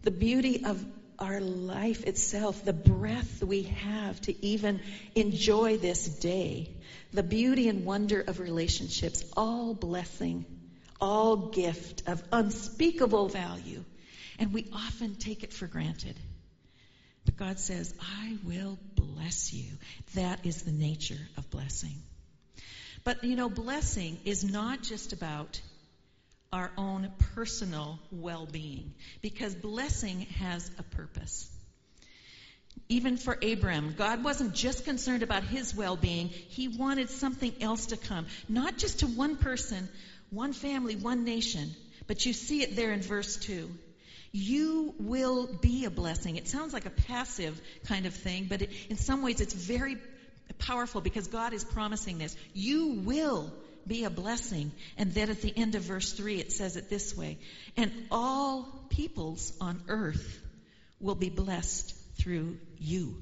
The 0.04 0.10
beauty 0.10 0.64
of 0.64 0.82
our 1.18 1.42
life 1.42 2.04
itself, 2.04 2.64
the 2.64 2.72
breath 2.72 3.44
we 3.44 3.64
have 3.64 4.18
to 4.22 4.42
even 4.42 4.80
enjoy 5.14 5.76
this 5.76 6.08
day, 6.08 6.70
the 7.12 7.22
beauty 7.22 7.68
and 7.68 7.84
wonder 7.84 8.22
of 8.22 8.40
relationships, 8.40 9.22
all 9.36 9.74
blessing, 9.74 10.46
all 11.00 11.36
gift 11.36 12.08
of 12.08 12.22
unspeakable 12.32 13.28
value. 13.28 13.84
And 14.38 14.52
we 14.52 14.66
often 14.72 15.16
take 15.16 15.42
it 15.42 15.52
for 15.52 15.66
granted. 15.66 16.16
But 17.24 17.36
God 17.36 17.58
says, 17.58 17.94
I 18.00 18.36
will 18.44 18.78
bless 18.94 19.52
you. 19.52 19.70
That 20.14 20.46
is 20.46 20.62
the 20.62 20.72
nature 20.72 21.20
of 21.36 21.50
blessing. 21.50 21.94
But 23.04 23.24
you 23.24 23.36
know, 23.36 23.48
blessing 23.48 24.18
is 24.24 24.44
not 24.44 24.82
just 24.82 25.12
about 25.12 25.60
our 26.52 26.70
own 26.76 27.10
personal 27.34 27.98
well 28.10 28.46
being 28.46 28.92
because 29.22 29.54
blessing 29.54 30.22
has 30.38 30.70
a 30.78 30.82
purpose. 30.82 31.48
Even 32.88 33.16
for 33.16 33.38
Abram, 33.40 33.94
God 33.96 34.24
wasn't 34.24 34.54
just 34.54 34.84
concerned 34.84 35.22
about 35.22 35.44
his 35.44 35.74
well 35.74 35.96
being, 35.96 36.28
he 36.28 36.68
wanted 36.68 37.08
something 37.08 37.52
else 37.60 37.86
to 37.86 37.96
come. 37.96 38.26
Not 38.48 38.78
just 38.78 39.00
to 39.00 39.06
one 39.06 39.36
person, 39.36 39.88
one 40.30 40.52
family, 40.52 40.96
one 40.96 41.24
nation, 41.24 41.70
but 42.06 42.24
you 42.26 42.32
see 42.32 42.62
it 42.62 42.76
there 42.76 42.92
in 42.92 43.02
verse 43.02 43.36
2. 43.36 43.70
You 44.32 44.94
will 44.98 45.46
be 45.46 45.84
a 45.84 45.90
blessing. 45.90 46.36
It 46.36 46.46
sounds 46.46 46.72
like 46.72 46.86
a 46.86 46.90
passive 46.90 47.60
kind 47.86 48.06
of 48.06 48.14
thing, 48.14 48.46
but 48.48 48.62
it, 48.62 48.70
in 48.88 48.96
some 48.96 49.22
ways 49.22 49.40
it's 49.40 49.54
very 49.54 49.96
powerful 50.58 51.00
because 51.00 51.26
God 51.26 51.52
is 51.52 51.64
promising 51.64 52.18
this. 52.18 52.36
You 52.54 53.00
will 53.04 53.52
be 53.86 54.04
a 54.04 54.10
blessing. 54.10 54.72
And 54.96 55.12
then 55.12 55.30
at 55.30 55.42
the 55.42 55.52
end 55.56 55.74
of 55.74 55.82
verse 55.82 56.12
3, 56.12 56.38
it 56.38 56.52
says 56.52 56.76
it 56.76 56.88
this 56.88 57.16
way 57.16 57.38
And 57.76 57.92
all 58.10 58.86
peoples 58.90 59.52
on 59.60 59.82
earth 59.88 60.40
will 61.00 61.14
be 61.14 61.30
blessed 61.30 61.94
through 62.16 62.58
you. 62.78 63.16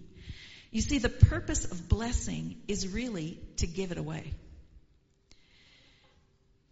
You 0.70 0.82
see, 0.82 0.98
the 0.98 1.08
purpose 1.08 1.64
of 1.64 1.88
blessing 1.88 2.60
is 2.68 2.86
really 2.88 3.38
to 3.56 3.66
give 3.66 3.92
it 3.92 3.98
away. 3.98 4.34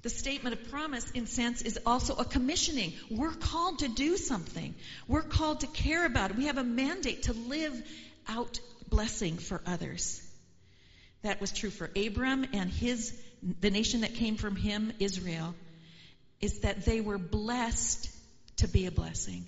The 0.06 0.10
statement 0.10 0.54
of 0.54 0.70
promise, 0.70 1.10
in 1.10 1.26
sense, 1.26 1.62
is 1.62 1.80
also 1.84 2.14
a 2.14 2.24
commissioning. 2.24 2.92
We're 3.10 3.34
called 3.34 3.80
to 3.80 3.88
do 3.88 4.16
something. 4.16 4.76
We're 5.08 5.24
called 5.24 5.62
to 5.62 5.66
care 5.66 6.06
about 6.06 6.30
it. 6.30 6.36
We 6.36 6.46
have 6.46 6.58
a 6.58 6.62
mandate 6.62 7.24
to 7.24 7.32
live 7.32 7.74
out 8.28 8.60
blessing 8.88 9.36
for 9.36 9.60
others. 9.66 10.22
That 11.22 11.40
was 11.40 11.50
true 11.50 11.70
for 11.70 11.90
Abram 11.96 12.46
and 12.52 12.70
his 12.70 13.20
the 13.60 13.72
nation 13.72 14.02
that 14.02 14.14
came 14.14 14.36
from 14.36 14.54
him, 14.54 14.92
Israel, 15.00 15.56
is 16.40 16.60
that 16.60 16.84
they 16.84 17.00
were 17.00 17.18
blessed 17.18 18.08
to 18.58 18.68
be 18.68 18.86
a 18.86 18.92
blessing. 18.92 19.44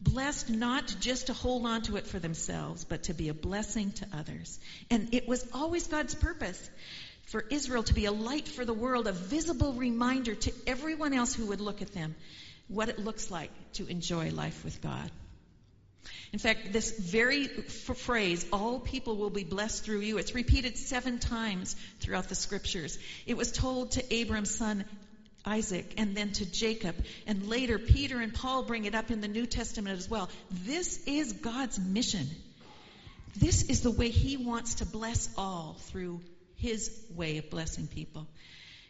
Blessed 0.00 0.50
not 0.50 0.92
just 0.98 1.28
to 1.28 1.32
hold 1.32 1.64
on 1.66 1.82
to 1.82 1.94
it 1.98 2.08
for 2.08 2.18
themselves, 2.18 2.82
but 2.82 3.04
to 3.04 3.14
be 3.14 3.28
a 3.28 3.34
blessing 3.34 3.92
to 3.92 4.08
others. 4.12 4.58
And 4.90 5.14
it 5.14 5.28
was 5.28 5.46
always 5.54 5.86
God's 5.86 6.16
purpose 6.16 6.68
for 7.26 7.44
Israel 7.50 7.82
to 7.84 7.94
be 7.94 8.06
a 8.06 8.12
light 8.12 8.48
for 8.48 8.64
the 8.64 8.74
world, 8.74 9.06
a 9.06 9.12
visible 9.12 9.72
reminder 9.72 10.34
to 10.34 10.52
everyone 10.66 11.12
else 11.12 11.34
who 11.34 11.46
would 11.46 11.60
look 11.60 11.82
at 11.82 11.92
them 11.92 12.14
what 12.68 12.88
it 12.88 12.98
looks 12.98 13.30
like 13.30 13.50
to 13.74 13.86
enjoy 13.86 14.30
life 14.30 14.64
with 14.64 14.80
God. 14.80 15.10
In 16.32 16.38
fact, 16.38 16.72
this 16.72 16.98
very 16.98 17.46
phrase, 17.46 18.46
all 18.52 18.80
people 18.80 19.16
will 19.16 19.30
be 19.30 19.44
blessed 19.44 19.84
through 19.84 20.00
you, 20.00 20.18
it's 20.18 20.34
repeated 20.34 20.76
seven 20.76 21.18
times 21.18 21.76
throughout 22.00 22.28
the 22.28 22.34
scriptures. 22.34 22.98
It 23.26 23.36
was 23.36 23.52
told 23.52 23.92
to 23.92 24.14
Abram's 24.14 24.54
son 24.54 24.84
Isaac 25.44 25.94
and 25.98 26.16
then 26.16 26.32
to 26.32 26.50
Jacob. 26.50 26.94
And 27.26 27.48
later, 27.48 27.78
Peter 27.78 28.20
and 28.20 28.32
Paul 28.32 28.62
bring 28.62 28.84
it 28.84 28.94
up 28.94 29.10
in 29.10 29.20
the 29.20 29.28
New 29.28 29.46
Testament 29.46 29.98
as 29.98 30.08
well. 30.08 30.30
This 30.50 31.04
is 31.06 31.32
God's 31.32 31.78
mission. 31.78 32.26
This 33.36 33.64
is 33.64 33.82
the 33.82 33.90
way 33.90 34.08
He 34.08 34.36
wants 34.36 34.76
to 34.76 34.86
bless 34.86 35.28
all 35.36 35.76
through 35.86 36.20
His 36.62 36.90
way 37.14 37.38
of 37.38 37.50
blessing 37.50 37.86
people. 37.86 38.26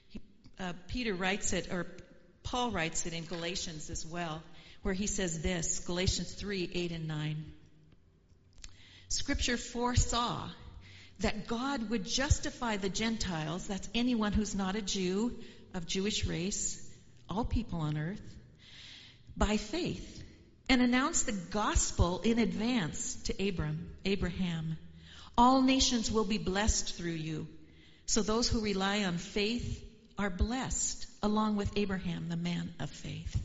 He, 0.08 0.20
uh, 0.60 0.74
Peter 0.88 1.14
writes 1.14 1.52
it, 1.52 1.72
or 1.72 1.86
Paul 2.44 2.70
writes 2.70 3.06
it 3.06 3.12
in 3.12 3.24
Galatians 3.24 3.90
as 3.90 4.06
well 4.06 4.42
where 4.82 4.94
he 4.94 5.06
says 5.06 5.40
this 5.40 5.80
Galatians 5.80 6.32
3 6.32 6.70
8 6.74 6.92
and 6.92 7.08
9. 7.08 7.44
Scripture 9.08 9.56
foresaw 9.56 10.48
that 11.20 11.46
God 11.46 11.90
would 11.90 12.04
justify 12.04 12.76
the 12.76 12.88
Gentiles, 12.88 13.66
that's 13.66 13.88
anyone 13.94 14.32
who's 14.32 14.54
not 14.54 14.74
a 14.74 14.82
Jew 14.82 15.36
of 15.74 15.86
Jewish 15.86 16.26
race, 16.26 16.80
all 17.28 17.44
people 17.44 17.80
on 17.80 17.96
earth, 17.96 18.22
by 19.36 19.56
faith, 19.56 20.22
and 20.68 20.82
announce 20.82 21.22
the 21.22 21.32
gospel 21.32 22.20
in 22.20 22.38
advance 22.38 23.14
to 23.24 23.48
Abram, 23.48 23.90
Abraham. 24.04 24.76
All 25.38 25.62
nations 25.62 26.10
will 26.10 26.24
be 26.24 26.38
blessed 26.38 26.94
through 26.94 27.12
you. 27.12 27.46
So 28.12 28.21
those 28.21 28.47
who 28.47 28.61
rely 28.61 29.04
on 29.04 29.16
faith 29.16 29.83
are 30.19 30.28
blessed, 30.28 31.07
along 31.23 31.57
with 31.57 31.73
Abraham, 31.78 32.28
the 32.28 32.37
man 32.37 32.75
of 32.78 32.90
faith. 32.90 33.40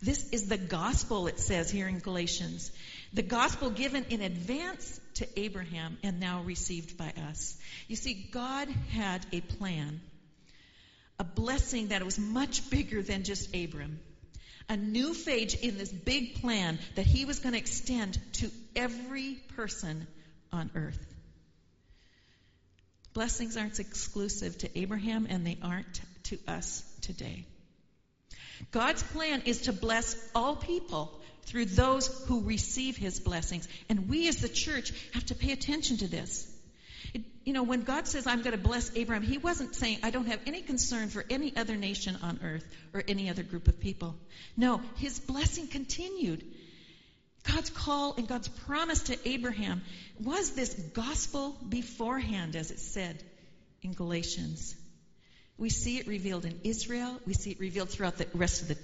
This 0.00 0.30
is 0.30 0.46
the 0.46 0.56
gospel, 0.56 1.26
it 1.26 1.40
says 1.40 1.68
here 1.68 1.88
in 1.88 1.98
Galatians. 1.98 2.70
The 3.12 3.22
gospel 3.22 3.70
given 3.70 4.04
in 4.10 4.20
advance 4.20 5.00
to 5.14 5.26
Abraham 5.36 5.98
and 6.04 6.20
now 6.20 6.42
received 6.42 6.96
by 6.96 7.12
us. 7.28 7.58
You 7.88 7.96
see, 7.96 8.14
God 8.30 8.68
had 8.90 9.26
a 9.32 9.40
plan, 9.40 10.00
a 11.18 11.24
blessing 11.24 11.88
that 11.88 12.04
was 12.04 12.20
much 12.20 12.70
bigger 12.70 13.02
than 13.02 13.24
just 13.24 13.52
Abram. 13.52 13.98
A 14.68 14.76
new 14.76 15.12
phase 15.12 15.54
in 15.54 15.76
this 15.76 15.90
big 15.90 16.40
plan 16.40 16.78
that 16.94 17.04
he 17.04 17.24
was 17.24 17.40
going 17.40 17.54
to 17.54 17.58
extend 17.58 18.16
to 18.34 18.48
every 18.76 19.40
person 19.56 20.06
on 20.52 20.70
earth. 20.76 21.13
Blessings 23.14 23.56
aren't 23.56 23.78
exclusive 23.78 24.58
to 24.58 24.78
Abraham 24.78 25.26
and 25.30 25.46
they 25.46 25.56
aren't 25.62 26.00
to 26.24 26.38
us 26.48 26.82
today. 27.00 27.46
God's 28.72 29.02
plan 29.02 29.42
is 29.46 29.62
to 29.62 29.72
bless 29.72 30.16
all 30.34 30.56
people 30.56 31.12
through 31.42 31.66
those 31.66 32.06
who 32.26 32.42
receive 32.42 32.96
his 32.96 33.20
blessings. 33.20 33.68
And 33.88 34.08
we 34.08 34.28
as 34.28 34.38
the 34.38 34.48
church 34.48 34.92
have 35.12 35.26
to 35.26 35.34
pay 35.34 35.52
attention 35.52 35.98
to 35.98 36.08
this. 36.08 36.50
It, 37.12 37.22
you 37.44 37.52
know, 37.52 37.62
when 37.62 37.82
God 37.82 38.08
says, 38.08 38.26
I'm 38.26 38.42
going 38.42 38.56
to 38.56 38.62
bless 38.62 38.96
Abraham, 38.96 39.22
he 39.22 39.38
wasn't 39.38 39.74
saying, 39.76 39.98
I 40.02 40.10
don't 40.10 40.26
have 40.26 40.40
any 40.46 40.62
concern 40.62 41.08
for 41.08 41.24
any 41.30 41.56
other 41.56 41.76
nation 41.76 42.18
on 42.22 42.40
earth 42.42 42.64
or 42.92 43.04
any 43.06 43.30
other 43.30 43.42
group 43.42 43.68
of 43.68 43.78
people. 43.78 44.16
No, 44.56 44.80
his 44.96 45.20
blessing 45.20 45.68
continued. 45.68 46.44
God's 47.44 47.70
call 47.70 48.14
and 48.16 48.26
God's 48.26 48.48
promise 48.48 49.04
to 49.04 49.28
Abraham 49.28 49.82
was 50.18 50.52
this 50.52 50.74
gospel 50.74 51.56
beforehand, 51.68 52.56
as 52.56 52.70
it 52.70 52.78
said 52.80 53.22
in 53.82 53.92
Galatians. 53.92 54.74
We 55.56 55.68
see 55.68 55.98
it 55.98 56.06
revealed 56.06 56.44
in 56.44 56.60
Israel. 56.64 57.20
We 57.26 57.34
see 57.34 57.52
it 57.52 57.60
revealed 57.60 57.90
throughout 57.90 58.16
the 58.16 58.26
rest 58.34 58.62
of 58.62 58.68
the 58.68 58.78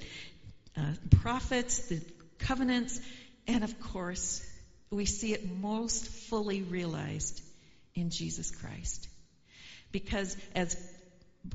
uh, 0.77 0.93
prophets, 1.21 1.89
the 1.89 2.01
covenants, 2.39 3.01
and 3.47 3.65
of 3.65 3.81
course, 3.81 4.47
we 4.91 5.07
see 5.07 5.33
it 5.33 5.51
most 5.51 6.07
fully 6.07 6.63
realized 6.63 7.43
in 7.95 8.11
Jesus 8.11 8.51
Christ. 8.51 9.09
Because 9.93 10.37
as 10.55 10.77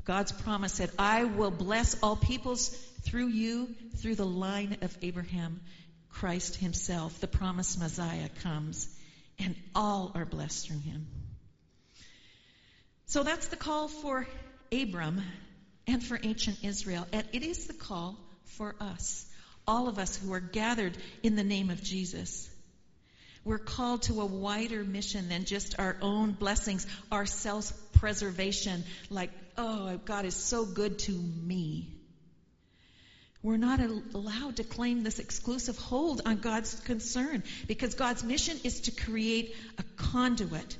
God's 0.04 0.32
promise 0.32 0.74
said, 0.74 0.90
I 0.98 1.24
will 1.24 1.50
bless 1.50 1.96
all 2.02 2.16
peoples 2.16 2.68
through 3.02 3.28
you, 3.28 3.74
through 3.96 4.16
the 4.16 4.26
line 4.26 4.78
of 4.82 4.96
Abraham, 5.02 5.60
Christ 6.20 6.56
himself, 6.56 7.20
the 7.20 7.26
promised 7.26 7.78
Messiah 7.78 8.30
comes, 8.42 8.88
and 9.38 9.54
all 9.74 10.12
are 10.14 10.24
blessed 10.24 10.66
through 10.66 10.80
him. 10.80 11.06
So 13.04 13.22
that's 13.22 13.48
the 13.48 13.56
call 13.56 13.88
for 13.88 14.26
Abram 14.72 15.20
and 15.86 16.02
for 16.02 16.18
ancient 16.22 16.64
Israel. 16.64 17.06
And 17.12 17.28
it 17.34 17.42
is 17.42 17.66
the 17.66 17.74
call 17.74 18.16
for 18.44 18.74
us, 18.80 19.26
all 19.66 19.88
of 19.88 19.98
us 19.98 20.16
who 20.16 20.32
are 20.32 20.40
gathered 20.40 20.96
in 21.22 21.36
the 21.36 21.44
name 21.44 21.68
of 21.68 21.82
Jesus. 21.82 22.48
We're 23.44 23.58
called 23.58 24.02
to 24.04 24.22
a 24.22 24.26
wider 24.26 24.84
mission 24.84 25.28
than 25.28 25.44
just 25.44 25.78
our 25.78 25.98
own 26.00 26.32
blessings, 26.32 26.86
our 27.12 27.26
self 27.26 27.70
preservation, 27.92 28.84
like, 29.10 29.30
oh, 29.58 29.98
God 29.98 30.24
is 30.24 30.34
so 30.34 30.64
good 30.64 30.98
to 31.00 31.12
me. 31.12 31.95
We're 33.42 33.58
not 33.58 33.80
allowed 33.80 34.56
to 34.56 34.64
claim 34.64 35.02
this 35.02 35.18
exclusive 35.18 35.76
hold 35.78 36.22
on 36.24 36.38
God's 36.38 36.74
concern 36.80 37.42
because 37.68 37.94
God's 37.94 38.24
mission 38.24 38.58
is 38.64 38.80
to 38.82 38.90
create 38.90 39.54
a 39.78 39.84
conduit, 39.96 40.76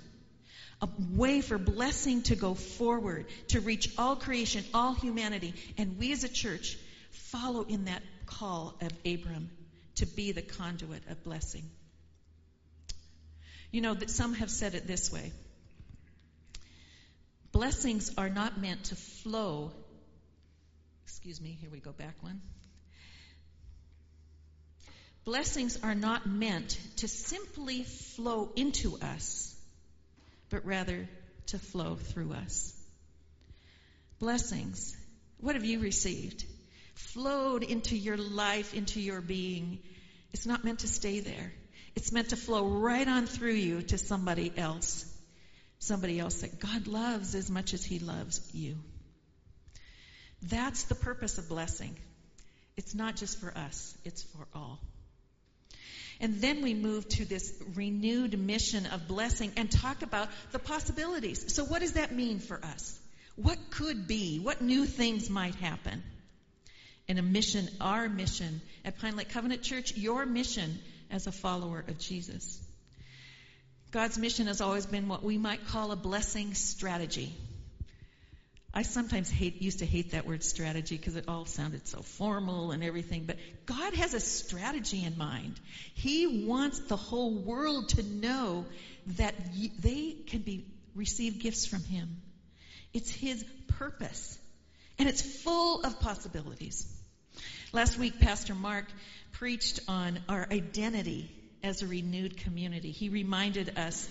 a 0.80 0.88
way 1.10 1.42
for 1.42 1.58
blessing 1.58 2.22
to 2.22 2.34
go 2.34 2.54
forward, 2.54 3.26
to 3.48 3.60
reach 3.60 3.92
all 3.98 4.16
creation, 4.16 4.64
all 4.74 4.94
humanity. 4.94 5.54
And 5.78 5.98
we 5.98 6.12
as 6.12 6.24
a 6.24 6.28
church 6.28 6.76
follow 7.10 7.62
in 7.62 7.84
that 7.84 8.02
call 8.26 8.74
of 8.80 8.92
Abram 9.04 9.50
to 9.96 10.06
be 10.06 10.32
the 10.32 10.42
conduit 10.42 11.02
of 11.08 11.22
blessing. 11.24 11.62
You 13.70 13.80
know, 13.80 13.94
that 13.94 14.10
some 14.10 14.34
have 14.34 14.50
said 14.50 14.74
it 14.74 14.86
this 14.86 15.12
way 15.12 15.32
blessings 17.52 18.12
are 18.18 18.28
not 18.28 18.60
meant 18.60 18.84
to 18.84 18.96
flow. 18.96 19.72
Excuse 21.06 21.40
me, 21.40 21.56
here 21.60 21.70
we 21.70 21.78
go 21.78 21.92
back 21.92 22.20
one. 22.20 22.40
Blessings 25.24 25.78
are 25.84 25.94
not 25.94 26.26
meant 26.26 26.76
to 26.96 27.06
simply 27.06 27.84
flow 27.84 28.50
into 28.56 28.98
us, 28.98 29.54
but 30.50 30.66
rather 30.66 31.08
to 31.46 31.60
flow 31.60 31.94
through 31.94 32.32
us. 32.32 32.74
Blessings, 34.18 34.96
what 35.38 35.54
have 35.54 35.64
you 35.64 35.78
received? 35.78 36.44
Flowed 36.94 37.62
into 37.62 37.96
your 37.96 38.16
life, 38.16 38.74
into 38.74 39.00
your 39.00 39.20
being. 39.20 39.78
It's 40.32 40.46
not 40.46 40.64
meant 40.64 40.80
to 40.80 40.88
stay 40.88 41.20
there. 41.20 41.52
It's 41.94 42.10
meant 42.10 42.30
to 42.30 42.36
flow 42.36 42.66
right 42.66 43.06
on 43.06 43.26
through 43.26 43.54
you 43.54 43.82
to 43.82 43.98
somebody 43.98 44.52
else. 44.56 45.04
Somebody 45.78 46.18
else 46.18 46.40
that 46.40 46.58
God 46.58 46.88
loves 46.88 47.36
as 47.36 47.48
much 47.48 47.74
as 47.74 47.84
He 47.84 48.00
loves 48.00 48.40
you. 48.52 48.78
That's 50.42 50.84
the 50.84 50.94
purpose 50.94 51.38
of 51.38 51.48
blessing. 51.48 51.96
It's 52.76 52.94
not 52.94 53.16
just 53.16 53.40
for 53.40 53.56
us, 53.56 53.96
it's 54.04 54.22
for 54.22 54.46
all. 54.54 54.78
And 56.20 56.40
then 56.40 56.62
we 56.62 56.72
move 56.74 57.08
to 57.10 57.24
this 57.24 57.52
renewed 57.74 58.38
mission 58.38 58.86
of 58.86 59.06
blessing 59.06 59.52
and 59.56 59.70
talk 59.70 60.02
about 60.02 60.28
the 60.52 60.58
possibilities. 60.58 61.54
So, 61.54 61.64
what 61.64 61.80
does 61.80 61.92
that 61.92 62.12
mean 62.12 62.38
for 62.38 62.62
us? 62.64 62.98
What 63.36 63.58
could 63.70 64.06
be? 64.06 64.38
What 64.38 64.62
new 64.62 64.86
things 64.86 65.28
might 65.28 65.54
happen? 65.56 66.02
And 67.08 67.18
a 67.18 67.22
mission, 67.22 67.68
our 67.80 68.08
mission 68.08 68.62
at 68.84 68.98
Pine 68.98 69.16
Lake 69.16 69.28
Covenant 69.28 69.62
Church, 69.62 69.94
your 69.96 70.24
mission 70.24 70.78
as 71.10 71.26
a 71.26 71.32
follower 71.32 71.84
of 71.86 71.98
Jesus. 71.98 72.60
God's 73.92 74.18
mission 74.18 74.46
has 74.46 74.60
always 74.60 74.86
been 74.86 75.08
what 75.08 75.22
we 75.22 75.38
might 75.38 75.66
call 75.68 75.92
a 75.92 75.96
blessing 75.96 76.54
strategy. 76.54 77.32
I 78.76 78.82
sometimes 78.82 79.30
hate, 79.30 79.62
used 79.62 79.78
to 79.78 79.86
hate 79.86 80.10
that 80.10 80.26
word 80.26 80.44
strategy 80.44 80.98
because 80.98 81.16
it 81.16 81.24
all 81.28 81.46
sounded 81.46 81.88
so 81.88 82.02
formal 82.02 82.72
and 82.72 82.84
everything, 82.84 83.24
but 83.24 83.36
God 83.64 83.94
has 83.94 84.12
a 84.12 84.20
strategy 84.20 85.02
in 85.02 85.16
mind. 85.16 85.58
He 85.94 86.44
wants 86.46 86.78
the 86.80 86.96
whole 86.96 87.34
world 87.34 87.88
to 87.90 88.02
know 88.02 88.66
that 89.16 89.34
they 89.80 90.16
can 90.26 90.40
be, 90.42 90.66
receive 90.94 91.38
gifts 91.38 91.64
from 91.64 91.84
Him. 91.84 92.20
It's 92.92 93.10
His 93.10 93.42
purpose. 93.78 94.38
And 94.98 95.08
it's 95.08 95.22
full 95.22 95.80
of 95.82 95.98
possibilities. 96.00 96.86
Last 97.72 97.98
week, 97.98 98.20
Pastor 98.20 98.54
Mark 98.54 98.84
preached 99.32 99.80
on 99.88 100.18
our 100.28 100.46
identity 100.52 101.30
as 101.62 101.80
a 101.80 101.86
renewed 101.86 102.36
community. 102.36 102.90
He 102.90 103.08
reminded 103.08 103.78
us 103.78 104.06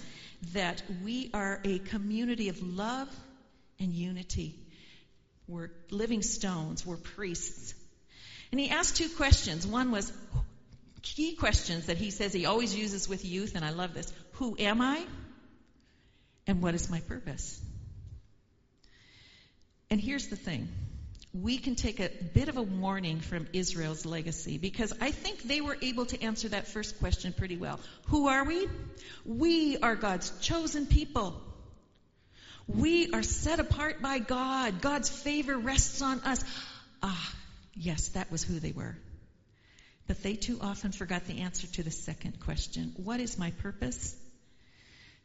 that 0.53 0.81
we 1.03 1.29
are 1.35 1.61
a 1.63 1.77
community 1.77 2.49
of 2.49 2.63
love 2.63 3.07
and 3.79 3.93
unity. 3.93 4.55
We're 5.47 5.69
living 5.91 6.21
stones, 6.21 6.85
we're 6.85 6.97
priests. 6.97 7.73
And 8.51 8.59
he 8.59 8.69
asked 8.69 8.97
two 8.97 9.09
questions. 9.09 9.67
One 9.67 9.91
was 9.91 10.11
key 11.01 11.35
questions 11.35 11.87
that 11.87 11.97
he 11.97 12.09
says 12.09 12.33
he 12.33 12.45
always 12.45 12.75
uses 12.75 13.07
with 13.07 13.23
youth, 13.25 13.55
and 13.55 13.63
I 13.63 13.71
love 13.71 13.93
this. 13.93 14.11
Who 14.33 14.55
am 14.57 14.81
I? 14.81 15.05
And 16.47 16.61
what 16.61 16.73
is 16.73 16.89
my 16.89 16.99
purpose? 17.01 17.59
And 19.89 20.01
here's 20.01 20.27
the 20.27 20.35
thing 20.35 20.69
we 21.33 21.57
can 21.57 21.75
take 21.75 21.99
a 21.99 22.09
bit 22.33 22.47
of 22.47 22.55
a 22.55 22.61
warning 22.61 23.19
from 23.19 23.45
Israel's 23.51 24.05
legacy 24.05 24.57
because 24.57 24.93
I 25.01 25.11
think 25.11 25.43
they 25.43 25.59
were 25.59 25.77
able 25.81 26.05
to 26.05 26.21
answer 26.23 26.47
that 26.49 26.67
first 26.67 26.97
question 26.99 27.33
pretty 27.33 27.57
well. 27.57 27.79
Who 28.07 28.29
are 28.29 28.45
we? 28.45 28.67
We 29.25 29.77
are 29.77 29.95
God's 29.95 30.31
chosen 30.39 30.85
people. 30.85 31.41
We 32.67 33.11
are 33.11 33.23
set 33.23 33.59
apart 33.59 34.01
by 34.01 34.19
God. 34.19 34.81
God's 34.81 35.09
favor 35.09 35.57
rests 35.57 36.01
on 36.01 36.19
us. 36.21 36.43
Ah, 37.03 37.35
yes, 37.73 38.09
that 38.09 38.31
was 38.31 38.43
who 38.43 38.59
they 38.59 38.71
were. 38.71 38.97
But 40.07 40.21
they 40.23 40.35
too 40.35 40.59
often 40.61 40.91
forgot 40.91 41.25
the 41.25 41.41
answer 41.41 41.67
to 41.67 41.83
the 41.83 41.91
second 41.91 42.39
question 42.39 42.93
What 42.97 43.19
is 43.19 43.37
my 43.37 43.51
purpose? 43.51 44.15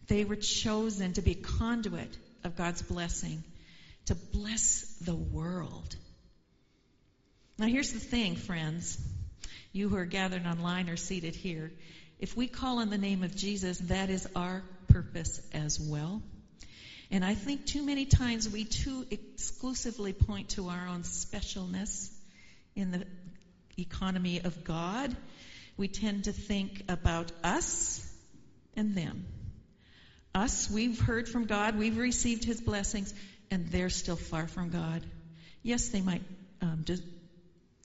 They 0.06 0.24
were 0.24 0.36
chosen 0.36 1.12
to 1.14 1.22
be 1.22 1.34
conduit 1.34 2.16
of 2.44 2.56
God's 2.56 2.82
blessing 2.82 3.44
to 4.06 4.14
bless 4.14 4.82
the 5.02 5.14
world. 5.14 5.94
Now, 7.58 7.66
here's 7.66 7.92
the 7.92 8.00
thing, 8.00 8.36
friends. 8.36 8.98
You 9.72 9.88
who 9.88 9.96
are 9.96 10.06
gathered 10.06 10.46
online 10.46 10.88
or 10.88 10.96
seated 10.96 11.36
here, 11.36 11.70
if 12.18 12.36
we 12.36 12.48
call 12.48 12.80
on 12.80 12.90
the 12.90 12.98
name 12.98 13.22
of 13.22 13.36
Jesus, 13.36 13.78
that 13.84 14.10
is 14.10 14.26
our 14.34 14.62
purpose 14.88 15.40
as 15.52 15.78
well. 15.78 16.22
And 17.10 17.24
I 17.24 17.34
think 17.34 17.66
too 17.66 17.84
many 17.84 18.04
times 18.06 18.48
we 18.48 18.64
too 18.64 19.04
exclusively 19.10 20.12
point 20.12 20.50
to 20.50 20.68
our 20.68 20.86
own 20.88 21.02
specialness 21.02 22.10
in 22.76 22.92
the 22.92 23.04
economy 23.76 24.40
of 24.40 24.62
God. 24.62 25.16
We 25.76 25.88
tend 25.88 26.24
to 26.24 26.32
think 26.32 26.84
about 26.88 27.32
us 27.42 28.06
and 28.76 28.94
them. 28.94 29.26
Us, 30.34 30.70
we've 30.70 31.00
heard 31.00 31.28
from 31.28 31.46
God, 31.46 31.76
we've 31.76 31.98
received 31.98 32.44
His 32.44 32.60
blessings, 32.60 33.12
and 33.50 33.66
they're 33.68 33.90
still 33.90 34.16
far 34.16 34.46
from 34.46 34.70
God. 34.70 35.04
Yes, 35.62 35.88
they 35.88 36.00
might 36.00 36.22
um, 36.62 36.84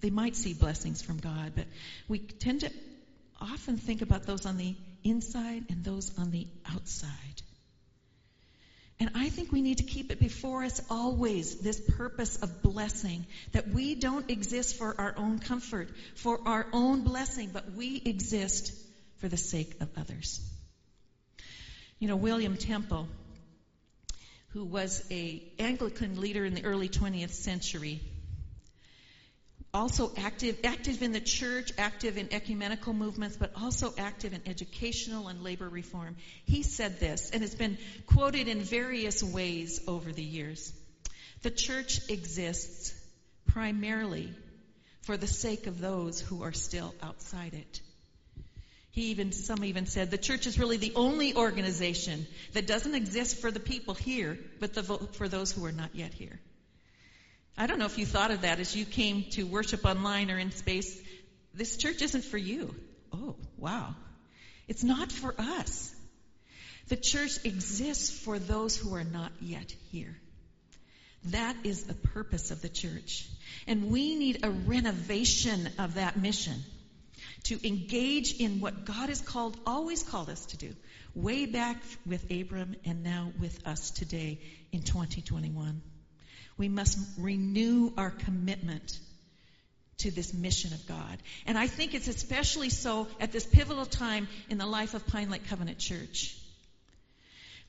they 0.02 0.10
might 0.12 0.36
see 0.36 0.54
blessings 0.54 1.02
from 1.02 1.18
God, 1.18 1.54
but 1.56 1.66
we 2.08 2.20
tend 2.20 2.62
to 2.62 2.72
often 3.42 3.78
think 3.78 4.02
about 4.02 4.24
those 4.24 4.46
on 4.46 4.58
the 4.58 4.76
inside 5.04 5.66
and 5.70 5.84
those 5.84 6.18
on 6.20 6.30
the 6.32 6.48
outside. 6.72 7.42
And 9.00 9.12
I 9.14 9.30
think 9.30 9.52
we 9.52 9.62
need 9.62 9.80
to 9.80 9.84
keep 9.84 10.12
it 10.12 10.20
before 10.20 10.64
us 10.64 10.82
always 10.90 11.56
this 11.56 11.80
purpose 11.80 12.38
of 12.38 12.62
blessing 12.62 13.26
that 13.52 13.68
we 13.68 13.96
don't 13.96 14.30
exist 14.30 14.78
for 14.78 14.96
our 14.98 15.14
own 15.18 15.40
comfort, 15.40 15.90
for 16.16 16.40
our 16.46 16.66
own 16.72 17.04
blessing, 17.04 17.50
but 17.52 17.74
we 17.74 18.02
exist 18.06 18.72
for 19.18 19.28
the 19.28 19.38
sake 19.38 19.76
of 19.82 19.90
others. 19.98 20.40
You 22.00 22.08
know, 22.08 22.16
William 22.16 22.56
Temple 22.56 23.08
who 24.56 24.64
was 24.64 25.06
a 25.12 25.44
Anglican 25.60 26.22
leader 26.22 26.46
in 26.46 26.54
the 26.54 26.64
early 26.64 26.88
20th 26.88 27.32
century, 27.32 28.00
also 29.76 30.12
active, 30.18 30.58
active 30.64 31.02
in 31.02 31.12
the 31.12 31.20
church, 31.20 31.72
active 31.78 32.18
in 32.18 32.34
ecumenical 32.34 32.94
movements, 32.94 33.36
but 33.36 33.52
also 33.62 33.94
active 33.98 34.34
in 34.34 34.42
educational 34.48 35.28
and 35.28 35.44
labor 35.44 35.68
reform. 35.68 36.16
He 36.46 36.64
said 36.64 37.00
this, 37.00 37.30
and 37.32 37.44
it's 37.44 37.56
been 37.56 37.78
quoted 38.08 38.48
in 38.48 38.62
various 38.62 39.22
ways 39.22 39.82
over 39.88 40.12
the 40.12 40.24
years. 40.24 40.74
The 41.42 41.52
church 41.52 42.10
exists 42.10 42.94
primarily 43.48 44.34
for 45.02 45.18
the 45.18 45.28
sake 45.28 45.68
of 45.68 45.80
those 45.80 46.20
who 46.20 46.44
are 46.44 46.54
still 46.54 46.96
outside 47.04 47.54
it. 47.54 47.82
He 48.92 49.08
even, 49.08 49.34
some 49.34 49.64
even 49.66 49.88
said 49.88 50.10
the 50.10 50.18
church 50.18 50.48
is 50.48 50.58
really 50.58 50.78
the 50.78 50.94
only 50.96 51.36
organization 51.36 52.26
that 52.54 52.66
doesn't 52.66 52.96
exist 52.96 53.42
for 53.42 53.52
the 53.52 53.60
people 53.60 53.94
here, 53.94 54.40
but 54.62 54.74
the, 54.74 54.84
for 54.84 55.28
those 55.28 55.52
who 55.52 55.66
are 55.66 55.74
not 55.74 55.94
yet 55.94 56.14
here. 56.14 56.40
I 57.58 57.68
don't 57.68 57.80
know 57.80 57.86
if 57.86 57.98
you 57.98 58.06
thought 58.06 58.32
of 58.32 58.42
that 58.42 58.60
as 58.60 58.76
you 58.76 58.86
came 58.86 59.24
to 59.32 59.44
worship 59.44 59.86
online 59.86 60.30
or 60.30 60.38
in 60.38 60.52
space. 60.52 61.02
This 61.54 61.78
church 61.78 62.02
isn't 62.02 62.26
for 62.26 62.38
you. 62.38 62.76
Oh, 63.14 63.36
wow. 63.58 63.96
It's 64.68 64.84
not 64.84 65.12
for 65.12 65.34
us. 65.38 65.94
The 66.90 66.98
church 66.98 67.44
exists 67.46 68.20
for 68.20 68.40
those 68.40 68.76
who 68.76 68.94
are 68.96 69.04
not 69.04 69.32
yet 69.40 69.74
here. 69.92 70.16
That 71.26 71.56
is 71.64 71.84
the 71.84 71.94
purpose 71.94 72.52
of 72.52 72.62
the 72.62 72.70
church. 72.70 73.28
And 73.68 73.90
we 73.90 74.16
need 74.16 74.44
a 74.44 74.52
renovation 74.52 75.70
of 75.80 75.96
that 75.96 76.18
mission 76.18 76.62
to 77.44 77.68
engage 77.68 78.40
in 78.40 78.60
what 78.60 78.86
God 78.86 79.10
has 79.10 79.22
called, 79.22 79.58
always 79.66 80.04
called 80.04 80.30
us 80.30 80.46
to 80.48 80.58
do, 80.58 80.74
way 81.16 81.46
back 81.46 81.82
with 82.06 82.30
Abram 82.30 82.76
and 82.86 83.04
now 83.04 83.32
with 83.40 83.66
us 83.66 83.92
today 83.92 84.40
in 84.72 84.82
2021. 84.82 85.82
We 86.58 86.70
must 86.70 86.98
renew 87.18 87.92
our 87.98 88.12
commitment 88.12 89.00
to 89.98 90.12
this 90.12 90.34
mission 90.34 90.74
of 90.74 90.88
God. 90.88 91.18
And 91.46 91.58
I 91.58 91.68
think 91.68 91.94
it's 91.94 92.08
especially 92.08 92.70
so 92.70 93.08
at 93.20 93.32
this 93.32 93.46
pivotal 93.46 93.86
time 93.86 94.28
in 94.50 94.58
the 94.58 94.66
life 94.66 94.94
of 94.94 95.08
Pine 95.08 95.30
Lake 95.30 95.48
Covenant 95.48 95.80
Church. 95.80 96.38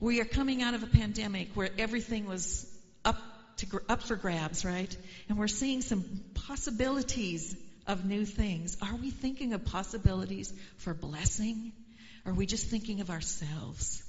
We 0.01 0.21
are 0.21 0.25
coming 0.25 0.63
out 0.63 0.75
of 0.75 0.83
a 0.83 0.87
pandemic 0.87 1.51
where 1.55 1.71
everything 1.79 2.27
was 2.27 2.67
up 3.05 3.17
to, 3.59 3.81
up 3.89 4.03
for 4.03 4.17
grabs, 4.17 4.65
right? 4.65 4.95
And 5.29 5.39
we're 5.39 5.49
seeing 5.49 5.81
some 5.81 6.05
possibilities 6.35 7.57
of 7.87 8.05
new 8.05 8.25
things. 8.25 8.77
Are 8.83 8.97
we 8.97 9.11
thinking 9.11 9.53
of 9.53 9.65
possibilities 9.65 10.53
for 10.79 10.93
blessing? 10.93 11.73
Or 12.25 12.33
are 12.33 12.35
we 12.35 12.45
just 12.45 12.67
thinking 12.67 13.01
of 13.01 13.11
ourselves? 13.11 14.03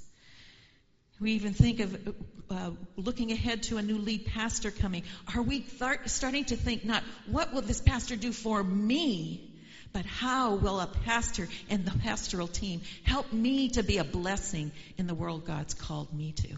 We 1.19 1.33
even 1.33 1.53
think 1.53 1.79
of 1.79 2.15
uh, 2.49 2.71
looking 2.95 3.31
ahead 3.31 3.63
to 3.63 3.77
a 3.77 3.81
new 3.81 3.97
lead 3.97 4.27
pastor 4.27 4.71
coming. 4.71 5.03
Are 5.35 5.41
we 5.41 5.61
th- 5.61 5.99
starting 6.05 6.45
to 6.45 6.55
think 6.55 6.85
not 6.85 7.03
what 7.25 7.53
will 7.53 7.63
this 7.63 7.81
pastor 7.81 8.15
do 8.15 8.31
for 8.31 8.63
me, 8.63 9.51
but 9.93 10.05
how 10.05 10.55
will 10.55 10.79
a 10.79 10.87
pastor 10.87 11.47
and 11.69 11.85
the 11.85 11.97
pastoral 11.99 12.47
team 12.47 12.81
help 13.03 13.33
me 13.33 13.69
to 13.69 13.83
be 13.83 13.97
a 13.97 14.03
blessing 14.03 14.71
in 14.97 15.07
the 15.07 15.15
world 15.15 15.45
God's 15.45 15.73
called 15.73 16.13
me 16.13 16.33
to? 16.33 16.55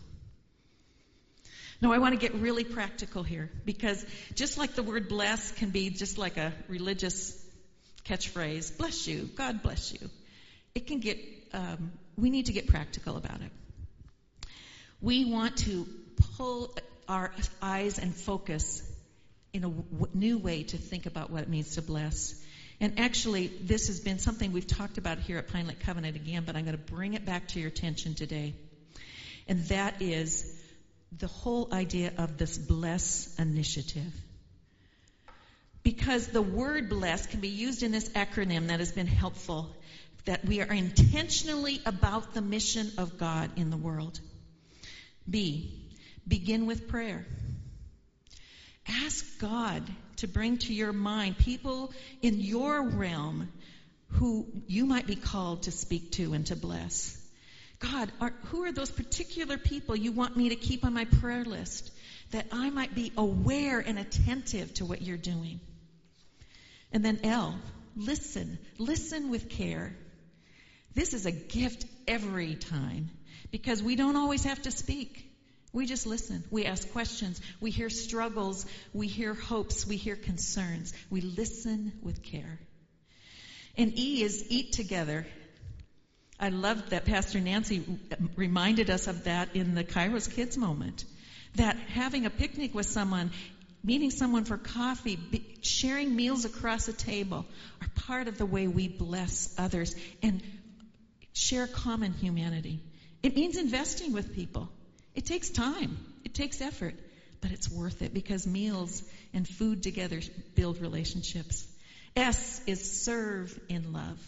Now, 1.81 1.93
I 1.93 1.99
want 1.99 2.13
to 2.13 2.19
get 2.19 2.35
really 2.35 2.65
practical 2.65 3.23
here 3.23 3.49
because 3.63 4.05
just 4.35 4.57
like 4.57 4.75
the 4.75 4.83
word 4.83 5.07
bless 5.07 5.53
can 5.53 5.69
be 5.69 5.89
just 5.89 6.17
like 6.17 6.35
a 6.35 6.51
religious 6.67 7.33
catchphrase, 8.03 8.77
bless 8.77 9.07
you, 9.07 9.29
God 9.35 9.63
bless 9.63 9.93
you, 9.93 10.09
it 10.75 10.87
can 10.87 10.99
get, 10.99 11.17
um, 11.53 11.93
we 12.17 12.29
need 12.29 12.47
to 12.47 12.53
get 12.53 12.67
practical 12.67 13.15
about 13.15 13.41
it. 13.41 13.51
We 15.01 15.25
want 15.25 15.57
to 15.57 15.87
pull 16.37 16.75
our 17.07 17.31
eyes 17.61 17.99
and 17.99 18.13
focus 18.13 18.83
in 19.53 19.63
a 19.63 19.69
w- 19.69 20.07
new 20.13 20.37
way 20.37 20.63
to 20.63 20.77
think 20.77 21.05
about 21.05 21.29
what 21.31 21.41
it 21.41 21.49
means 21.49 21.75
to 21.75 21.81
bless. 21.81 22.35
And 22.81 22.99
actually, 22.99 23.47
this 23.47 23.87
has 23.87 23.99
been 23.99 24.19
something 24.19 24.51
we've 24.51 24.67
talked 24.67 24.97
about 24.97 25.19
here 25.19 25.37
at 25.37 25.47
Pine 25.47 25.67
Lake 25.67 25.79
Covenant 25.81 26.15
again, 26.15 26.43
but 26.45 26.55
I'm 26.55 26.65
going 26.65 26.77
to 26.77 26.91
bring 26.91 27.13
it 27.13 27.25
back 27.25 27.47
to 27.49 27.59
your 27.59 27.69
attention 27.69 28.13
today. 28.13 28.53
And 29.47 29.65
that 29.65 30.01
is 30.01 30.55
the 31.17 31.27
whole 31.27 31.73
idea 31.73 32.13
of 32.17 32.37
this 32.37 32.57
bless 32.57 33.35
initiative. 33.39 34.13
Because 35.81 36.27
the 36.27 36.41
word 36.41 36.89
bless 36.89 37.25
can 37.25 37.39
be 37.39 37.49
used 37.49 37.83
in 37.83 37.91
this 37.91 38.09
acronym 38.09 38.67
that 38.67 38.79
has 38.79 38.91
been 38.91 39.07
helpful, 39.07 39.75
that 40.25 40.45
we 40.45 40.61
are 40.61 40.71
intentionally 40.71 41.81
about 41.85 42.33
the 42.33 42.41
mission 42.41 42.91
of 42.97 43.17
God 43.17 43.51
in 43.55 43.69
the 43.69 43.77
world. 43.77 44.19
B, 45.29 45.89
begin 46.27 46.65
with 46.65 46.87
prayer. 46.87 47.25
Ask 48.87 49.39
God 49.39 49.83
to 50.17 50.27
bring 50.27 50.57
to 50.59 50.73
your 50.73 50.93
mind 50.93 51.37
people 51.37 51.93
in 52.21 52.39
your 52.39 52.81
realm 52.81 53.49
who 54.13 54.47
you 54.67 54.85
might 54.85 55.05
be 55.05 55.15
called 55.15 55.63
to 55.63 55.71
speak 55.71 56.11
to 56.13 56.33
and 56.33 56.45
to 56.47 56.55
bless. 56.55 57.15
God, 57.79 58.11
are, 58.19 58.33
who 58.45 58.63
are 58.63 58.71
those 58.71 58.91
particular 58.91 59.57
people 59.57 59.95
you 59.95 60.11
want 60.11 60.35
me 60.35 60.49
to 60.49 60.55
keep 60.55 60.83
on 60.83 60.93
my 60.93 61.05
prayer 61.05 61.45
list 61.45 61.91
that 62.31 62.47
I 62.51 62.69
might 62.69 62.93
be 62.93 63.11
aware 63.15 63.79
and 63.79 63.97
attentive 63.97 64.73
to 64.75 64.85
what 64.85 65.01
you're 65.01 65.17
doing? 65.17 65.59
And 66.91 67.05
then 67.05 67.19
L, 67.23 67.57
listen. 67.95 68.57
Listen 68.77 69.29
with 69.29 69.49
care. 69.49 69.95
This 70.95 71.13
is 71.13 71.25
a 71.25 71.31
gift 71.31 71.85
every 72.07 72.55
time 72.55 73.11
because 73.51 73.81
we 73.81 73.95
don't 73.95 74.15
always 74.15 74.43
have 74.43 74.61
to 74.63 74.71
speak. 74.71 75.25
We 75.71 75.85
just 75.85 76.07
listen. 76.07 76.43
We 76.49 76.65
ask 76.65 76.91
questions. 76.91 77.39
We 77.61 77.69
hear 77.71 77.89
struggles. 77.89 78.65
We 78.93 79.07
hear 79.07 79.33
hopes. 79.33 79.85
We 79.85 79.97
hear 79.97 80.15
concerns. 80.15 80.93
We 81.09 81.21
listen 81.21 81.93
with 82.01 82.23
care. 82.23 82.59
And 83.77 83.97
E 83.97 84.23
is 84.23 84.45
eat 84.49 84.73
together. 84.73 85.27
I 86.39 86.49
loved 86.49 86.89
that 86.89 87.05
Pastor 87.05 87.39
Nancy 87.39 87.83
reminded 88.35 88.89
us 88.89 89.07
of 89.07 89.25
that 89.25 89.55
in 89.55 89.75
the 89.75 89.83
Kairos 89.83 90.33
Kids 90.33 90.57
moment. 90.57 91.05
That 91.55 91.75
having 91.75 92.25
a 92.25 92.29
picnic 92.29 92.73
with 92.73 92.85
someone, 92.85 93.31
meeting 93.83 94.09
someone 94.09 94.45
for 94.45 94.57
coffee, 94.57 95.19
sharing 95.61 96.15
meals 96.15 96.45
across 96.45 96.87
a 96.87 96.93
table 96.93 97.45
are 97.81 97.87
part 98.07 98.27
of 98.27 98.37
the 98.37 98.45
way 98.45 98.67
we 98.67 98.87
bless 98.87 99.53
others 99.57 99.95
and 100.23 100.41
share 101.33 101.67
common 101.67 102.13
humanity. 102.13 102.79
It 103.21 103.35
means 103.35 103.57
investing 103.57 104.13
with 104.13 104.33
people. 104.33 104.69
It 105.13 105.25
takes 105.25 105.49
time, 105.49 105.97
it 106.23 106.33
takes 106.33 106.61
effort, 106.61 106.95
but 107.41 107.51
it's 107.51 107.69
worth 107.69 108.01
it 108.01 108.13
because 108.13 108.47
meals 108.47 109.03
and 109.33 109.47
food 109.47 109.83
together 109.83 110.21
build 110.55 110.79
relationships. 110.79 111.67
S 112.15 112.61
is 112.65 113.03
serve 113.03 113.59
in 113.67 113.91
love. 113.91 114.19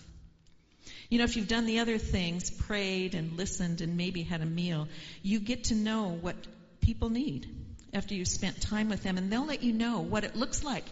You 1.10 1.17
know, 1.17 1.23
if 1.23 1.36
you've 1.36 1.47
done 1.47 1.65
the 1.65 1.80
other 1.80 1.97
things, 1.97 2.49
prayed 2.49 3.15
and 3.15 3.38
listened 3.38 3.82
and 3.82 3.97
maybe 3.97 4.23
had 4.23 4.41
a 4.41 4.45
meal, 4.45 4.88
you 5.21 5.39
get 5.39 5.65
to 5.65 5.75
know 5.75 6.17
what 6.21 6.36
people 6.82 7.10
need 7.10 7.47
after 7.93 8.13
you've 8.13 8.27
spent 8.27 8.62
time 8.62 8.89
with 8.89 9.04
them, 9.04 9.17
and 9.17 9.32
they'll 9.32 9.45
let 9.45 9.63
you 9.63 9.73
know 9.73 10.01
what 10.01 10.23
it 10.23 10.36
looks 10.36 10.63
like 10.63 10.86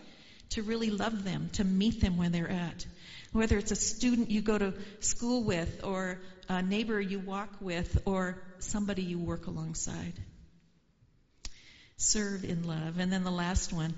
to 0.52 0.64
really 0.64 0.90
love 0.90 1.24
them, 1.24 1.50
to 1.54 1.64
meet 1.64 2.02
them 2.02 2.18
where 2.18 2.30
they're 2.30 2.50
at. 2.50 2.86
Whether 3.32 3.58
it's 3.58 3.72
a 3.72 3.76
student 3.76 4.32
you 4.32 4.42
go 4.42 4.58
to 4.58 4.74
school 5.02 5.44
with, 5.44 5.82
or 5.84 6.20
a 6.48 6.62
neighbor 6.64 7.00
you 7.00 7.20
walk 7.20 7.50
with, 7.62 8.02
or 8.06 8.42
somebody 8.58 9.04
you 9.04 9.20
work 9.20 9.48
alongside. 9.48 10.14
Serve 11.98 12.44
in 12.44 12.64
love. 12.64 12.98
And 12.98 13.12
then 13.12 13.24
the 13.24 13.32
last 13.32 13.72
one, 13.72 13.94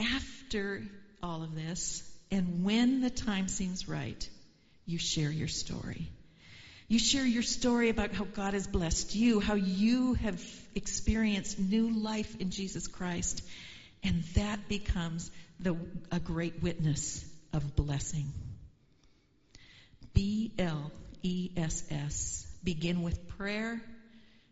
after 0.00 0.82
all 1.22 1.42
of 1.42 1.54
this, 1.54 2.02
and 2.30 2.64
when 2.64 3.00
the 3.00 3.10
time 3.10 3.46
seems 3.46 3.88
right, 3.88 4.28
you 4.86 4.98
share 4.98 5.30
your 5.30 5.48
story. 5.48 6.10
You 6.88 6.98
share 6.98 7.24
your 7.24 7.42
story 7.42 7.88
about 7.88 8.12
how 8.12 8.24
God 8.24 8.54
has 8.54 8.66
blessed 8.66 9.14
you, 9.14 9.40
how 9.40 9.54
you 9.54 10.14
have 10.14 10.42
experienced 10.74 11.58
new 11.58 11.90
life 11.90 12.40
in 12.40 12.50
Jesus 12.50 12.88
Christ, 12.88 13.42
and 14.02 14.22
that 14.34 14.68
becomes 14.68 15.30
the, 15.64 15.76
a 16.12 16.20
great 16.20 16.62
witness 16.62 17.24
of 17.52 17.74
blessing. 17.74 18.32
B 20.12 20.52
L 20.58 20.92
E 21.22 21.50
S 21.56 21.82
S. 21.90 22.46
Begin 22.62 23.02
with 23.02 23.28
prayer, 23.36 23.82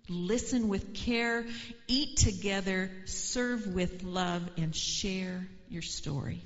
listen 0.09 0.69
with 0.69 0.93
care, 0.95 1.47
eat 1.87 2.17
together, 2.19 2.91
serve 3.07 3.67
with 3.69 4.03
love, 4.03 4.43
and 4.59 4.75
share 4.75 5.47
your 5.69 5.83
story. 5.83 6.43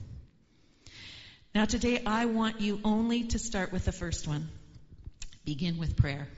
Now, 1.55 1.65
today 1.65 2.03
I 2.05 2.27
want 2.27 2.61
you 2.61 2.81
only 2.85 3.25
to 3.25 3.39
start 3.39 3.73
with 3.73 3.85
the 3.85 3.93
first 3.93 4.29
one 4.29 4.49
begin 5.45 5.79
with 5.79 5.97
prayer. 5.97 6.29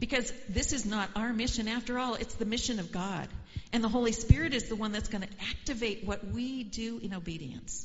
Because 0.00 0.32
this 0.48 0.72
is 0.72 0.84
not 0.84 1.08
our 1.14 1.32
mission 1.32 1.68
after 1.68 1.98
all, 1.98 2.14
it's 2.14 2.34
the 2.34 2.44
mission 2.44 2.80
of 2.80 2.90
God. 2.90 3.28
And 3.74 3.82
the 3.82 3.88
Holy 3.88 4.12
Spirit 4.12 4.54
is 4.54 4.68
the 4.68 4.76
one 4.76 4.92
that's 4.92 5.08
going 5.08 5.22
to 5.22 5.28
activate 5.50 6.06
what 6.06 6.24
we 6.28 6.62
do 6.62 6.98
in 6.98 7.12
obedience. 7.12 7.84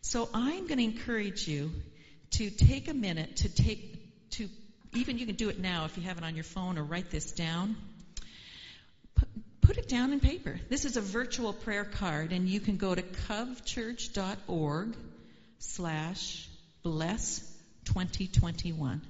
So 0.00 0.28
I'm 0.34 0.66
going 0.66 0.78
to 0.78 0.84
encourage 0.84 1.46
you 1.46 1.70
to 2.32 2.50
take 2.50 2.88
a 2.88 2.92
minute 2.92 3.36
to 3.36 3.48
take, 3.48 4.30
to, 4.30 4.48
even 4.94 5.16
you 5.16 5.26
can 5.26 5.36
do 5.36 5.48
it 5.48 5.60
now 5.60 5.84
if 5.84 5.96
you 5.96 6.02
have 6.02 6.18
it 6.18 6.24
on 6.24 6.34
your 6.34 6.42
phone 6.42 6.76
or 6.76 6.82
write 6.82 7.08
this 7.12 7.30
down. 7.30 7.76
put 9.60 9.78
it 9.78 9.88
down 9.88 10.12
in 10.12 10.18
paper. 10.18 10.58
This 10.68 10.84
is 10.84 10.96
a 10.96 11.00
virtual 11.00 11.52
prayer 11.52 11.84
card, 11.84 12.32
and 12.32 12.48
you 12.48 12.58
can 12.58 12.76
go 12.76 12.92
to 12.92 13.02
covchurch.org 13.02 14.96
slash 15.60 16.48
bless 16.82 17.38
2021. 17.84 19.02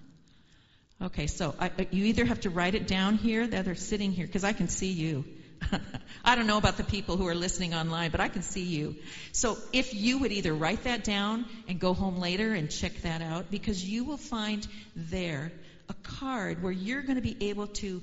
Okay, 1.00 1.26
so 1.26 1.54
I, 1.58 1.70
you 1.90 2.04
either 2.04 2.26
have 2.26 2.40
to 2.40 2.50
write 2.50 2.74
it 2.74 2.86
down 2.86 3.16
here 3.16 3.46
that 3.46 3.66
are 3.66 3.74
sitting 3.74 4.12
here, 4.12 4.26
because 4.26 4.44
I 4.44 4.52
can 4.52 4.68
see 4.68 4.92
you. 4.92 5.24
I 6.24 6.34
don't 6.34 6.46
know 6.46 6.58
about 6.58 6.76
the 6.76 6.84
people 6.84 7.16
who 7.16 7.26
are 7.28 7.34
listening 7.34 7.74
online, 7.74 8.10
but 8.10 8.20
I 8.20 8.28
can 8.28 8.42
see 8.42 8.62
you. 8.62 8.96
So 9.32 9.58
if 9.72 9.94
you 9.94 10.18
would 10.18 10.32
either 10.32 10.52
write 10.52 10.84
that 10.84 11.04
down 11.04 11.46
and 11.68 11.78
go 11.78 11.94
home 11.94 12.18
later 12.18 12.54
and 12.54 12.70
check 12.70 13.02
that 13.02 13.22
out, 13.22 13.50
because 13.50 13.84
you 13.84 14.04
will 14.04 14.16
find 14.16 14.66
there 14.94 15.52
a 15.88 15.94
card 15.94 16.62
where 16.62 16.72
you're 16.72 17.02
going 17.02 17.16
to 17.16 17.22
be 17.22 17.48
able 17.48 17.68
to 17.68 18.02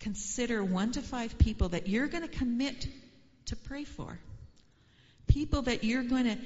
consider 0.00 0.62
one 0.64 0.92
to 0.92 1.02
five 1.02 1.38
people 1.38 1.70
that 1.70 1.88
you're 1.88 2.06
going 2.06 2.22
to 2.22 2.36
commit 2.38 2.86
to 3.46 3.56
pray 3.56 3.84
for. 3.84 4.18
People 5.26 5.62
that 5.62 5.84
you're 5.84 6.02
going 6.02 6.24
to 6.24 6.38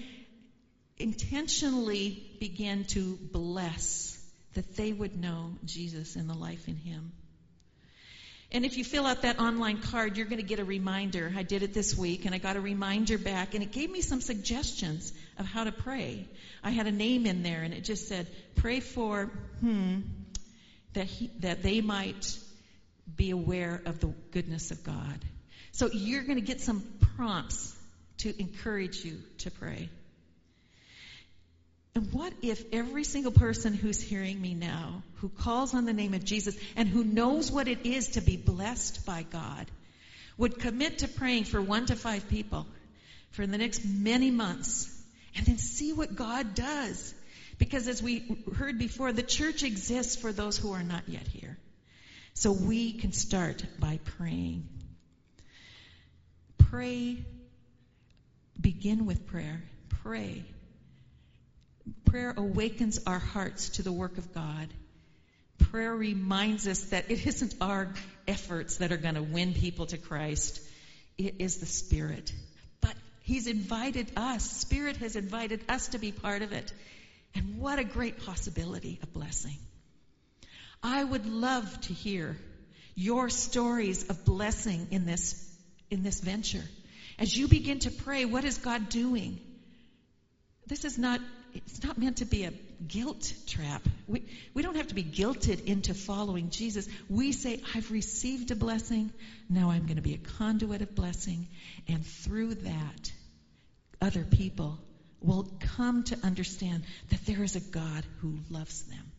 intentionally 0.99 2.23
begin 2.41 2.85
to 2.85 3.19
bless 3.33 4.19
that 4.55 4.77
they 4.77 4.93
would 4.93 5.21
know 5.21 5.53
Jesus 5.65 6.17
and 6.17 6.29
the 6.29 6.35
life 6.35 6.69
in 6.69 6.77
Him. 6.77 7.13
And 8.53 8.65
if 8.65 8.77
you 8.77 8.85
fill 8.85 9.07
out 9.07 9.23
that 9.23 9.41
online 9.41 9.79
card, 9.79 10.17
you're 10.17 10.27
going 10.27 10.41
to 10.41 10.47
get 10.47 10.59
a 10.61 10.65
reminder. 10.65 11.33
I 11.37 11.43
did 11.43 11.63
it 11.63 11.75
this 11.75 11.97
week, 11.97 12.25
and 12.25 12.35
I 12.35 12.39
got 12.39 12.57
a 12.57 12.61
reminder 12.61 13.19
back, 13.19 13.55
and 13.55 13.63
it 13.63 13.73
gave 13.73 13.91
me 13.91 14.01
some 14.01 14.21
suggestions 14.21 15.13
of 15.39 15.47
how 15.47 15.65
to 15.65 15.73
pray. 15.73 16.29
I 16.63 16.71
had 16.71 16.87
a 16.87 16.93
name 16.93 17.27
in 17.27 17.43
there, 17.43 17.63
and 17.63 17.75
it 17.75 17.85
just 17.85 18.09
said, 18.09 18.27
"Pray 18.57 18.81
for 18.81 19.27
hmm 19.61 20.01
that 20.93 21.07
he, 21.07 21.31
that 21.41 21.63
they 21.63 21.81
might 21.81 22.39
be 23.17 23.31
aware 23.31 23.83
of 23.85 23.99
the 23.99 24.09
goodness 24.31 24.71
of 24.71 24.85
God." 24.85 25.25
So 25.73 25.91
you're 25.93 26.23
going 26.23 26.39
to 26.39 26.47
get 26.47 26.61
some 26.61 26.83
prompts 27.17 27.75
to 28.19 28.41
encourage 28.41 29.05
you 29.05 29.21
to 29.39 29.51
pray. 29.51 29.89
And 31.95 32.13
what 32.13 32.33
if 32.43 32.65
every 32.73 33.05
single 33.05 33.31
person 33.31 33.73
who's 33.73 34.01
hearing 34.01 34.41
me 34.41 34.55
now, 34.55 35.05
who 35.17 35.29
calls 35.29 35.75
on 35.75 35.85
the 35.85 35.93
name 35.93 36.13
of 36.13 36.25
Jesus 36.25 36.57
and 36.75 36.89
who 36.89 37.05
knows 37.05 37.53
what 37.53 37.69
it 37.69 37.87
is 37.87 38.09
to 38.11 38.21
be 38.21 38.37
blessed 38.37 39.07
by 39.07 39.23
God, 39.23 39.71
would 40.37 40.59
commit 40.59 40.99
to 40.99 41.09
praying 41.09 41.45
for 41.45 41.63
one 41.63 41.87
to 41.87 41.95
five 41.95 42.29
people 42.29 42.67
for 43.31 43.47
the 43.47 43.59
next 43.59 43.85
many 43.85 44.33
months 44.33 44.91
and 45.37 45.47
then 45.47 45.59
see 45.59 45.93
what 45.93 46.17
God 46.17 46.57
does? 46.57 47.15
Because 47.59 47.87
as 47.87 48.03
we 48.03 48.39
heard 48.57 48.77
before, 48.77 49.13
the 49.13 49.23
church 49.23 49.63
exists 49.63 50.17
for 50.17 50.33
those 50.33 50.59
who 50.59 50.73
are 50.73 50.83
not 50.83 51.09
yet 51.09 51.29
here. 51.29 51.57
So 52.35 52.51
we 52.51 52.93
can 52.95 53.13
start 53.13 53.65
by 53.79 54.01
praying. 54.19 54.67
Pray. 56.59 57.19
Begin 58.61 59.07
with 59.07 59.29
prayer. 59.29 59.63
Pray 60.03 60.45
Prayer 62.15 62.35
awakens 62.37 63.01
our 63.09 63.19
hearts 63.19 63.71
to 63.71 63.83
the 63.83 63.91
work 63.91 64.19
of 64.19 64.33
God. 64.33 64.69
Prayer 65.59 65.93
reminds 65.93 66.69
us 66.69 66.81
that 66.91 67.11
it 67.11 67.27
isn't 67.27 67.57
our 67.61 67.93
efforts 68.29 68.77
that 68.77 68.93
are 68.93 68.97
going 68.97 69.17
to 69.17 69.23
win 69.25 69.53
people 69.53 69.87
to 69.87 69.99
Christ. 69.99 70.61
It 71.19 71.41
is 71.41 71.57
the 71.57 71.67
Spirit. 71.67 72.33
But 72.81 72.95
He's 73.23 73.49
invited 73.49 74.13
us. 74.17 74.49
Spirit 74.49 74.99
has 74.99 75.17
invited 75.17 75.65
us 75.69 75.89
to 75.89 75.99
be 75.99 76.13
part 76.13 76.43
of 76.43 76.53
it. 76.53 76.73
And 77.35 77.59
what 77.59 77.81
a 77.81 77.85
great 77.85 78.25
possibility 78.25 79.01
of 79.03 79.13
blessing. 79.13 79.57
I 80.85 81.03
would 81.03 81.27
love 81.27 81.81
to 81.81 81.93
hear 81.93 82.37
your 82.95 83.29
stories 83.29 84.09
of 84.09 84.25
blessing 84.25 84.87
in 84.93 85.05
this, 85.05 85.53
in 85.91 86.05
this 86.05 86.21
venture. 86.21 86.63
As 87.19 87.37
you 87.37 87.49
begin 87.49 87.81
to 87.81 87.91
pray, 87.91 88.25
what 88.25 88.45
is 88.45 88.59
God 88.59 88.89
doing? 88.89 89.41
This 90.69 90.85
is 90.85 90.97
not 90.97 91.21
it's 91.55 91.83
not 91.85 91.97
meant 91.99 92.19
to 92.19 92.25
be 92.25 92.45
a 92.45 92.53
guilt 92.87 93.33
trap. 93.47 93.83
We, 94.07 94.25
we 94.55 94.63
don't 94.63 94.77
have 94.77 94.89
to 94.89 94.95
be 94.95 95.05
guilted 95.05 95.65
into 95.65 95.95
following 95.95 96.51
Jesus. 96.51 96.89
We 97.09 97.33
say, 97.33 97.61
I've 97.75 97.91
received 97.91 98.51
a 98.51 98.57
blessing. 98.57 99.13
Now 99.49 99.71
I'm 99.71 99.87
going 99.87 99.97
to 99.97 100.03
be 100.03 100.15
a 100.15 100.19
conduit 100.39 100.83
of 100.83 100.95
blessing. 100.95 101.47
And 101.89 102.05
through 102.05 102.55
that, 102.55 103.13
other 104.01 104.25
people 104.25 104.79
will 105.21 105.49
come 105.77 106.03
to 106.05 106.19
understand 106.23 106.85
that 107.11 107.25
there 107.25 107.43
is 107.43 107.57
a 107.57 107.61
God 107.61 108.05
who 108.21 108.39
loves 108.51 108.83
them. 108.83 109.13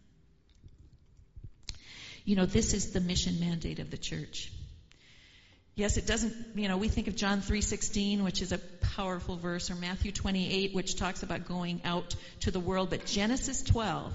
You 2.25 2.35
know, 2.35 2.45
this 2.45 2.73
is 2.73 2.91
the 2.91 2.99
mission 2.99 3.39
mandate 3.39 3.79
of 3.79 3.91
the 3.91 3.97
church. 3.97 4.51
Yes, 5.75 5.97
it 5.97 6.07
doesn't, 6.07 6.33
you 6.55 6.69
know, 6.69 6.77
we 6.77 6.87
think 6.87 7.07
of 7.07 7.17
John 7.17 7.41
3:16, 7.41 8.23
which 8.23 8.41
is 8.41 8.53
a 8.53 8.57
powerful 8.95 9.35
verse, 9.35 9.69
or 9.69 9.75
Matthew 9.75 10.13
28, 10.13 10.73
which 10.73 10.95
talks 10.95 11.21
about 11.21 11.45
going 11.45 11.81
out 11.83 12.15
to 12.41 12.51
the 12.51 12.61
world, 12.61 12.89
but 12.89 13.05
Genesis 13.05 13.61
12, 13.61 14.13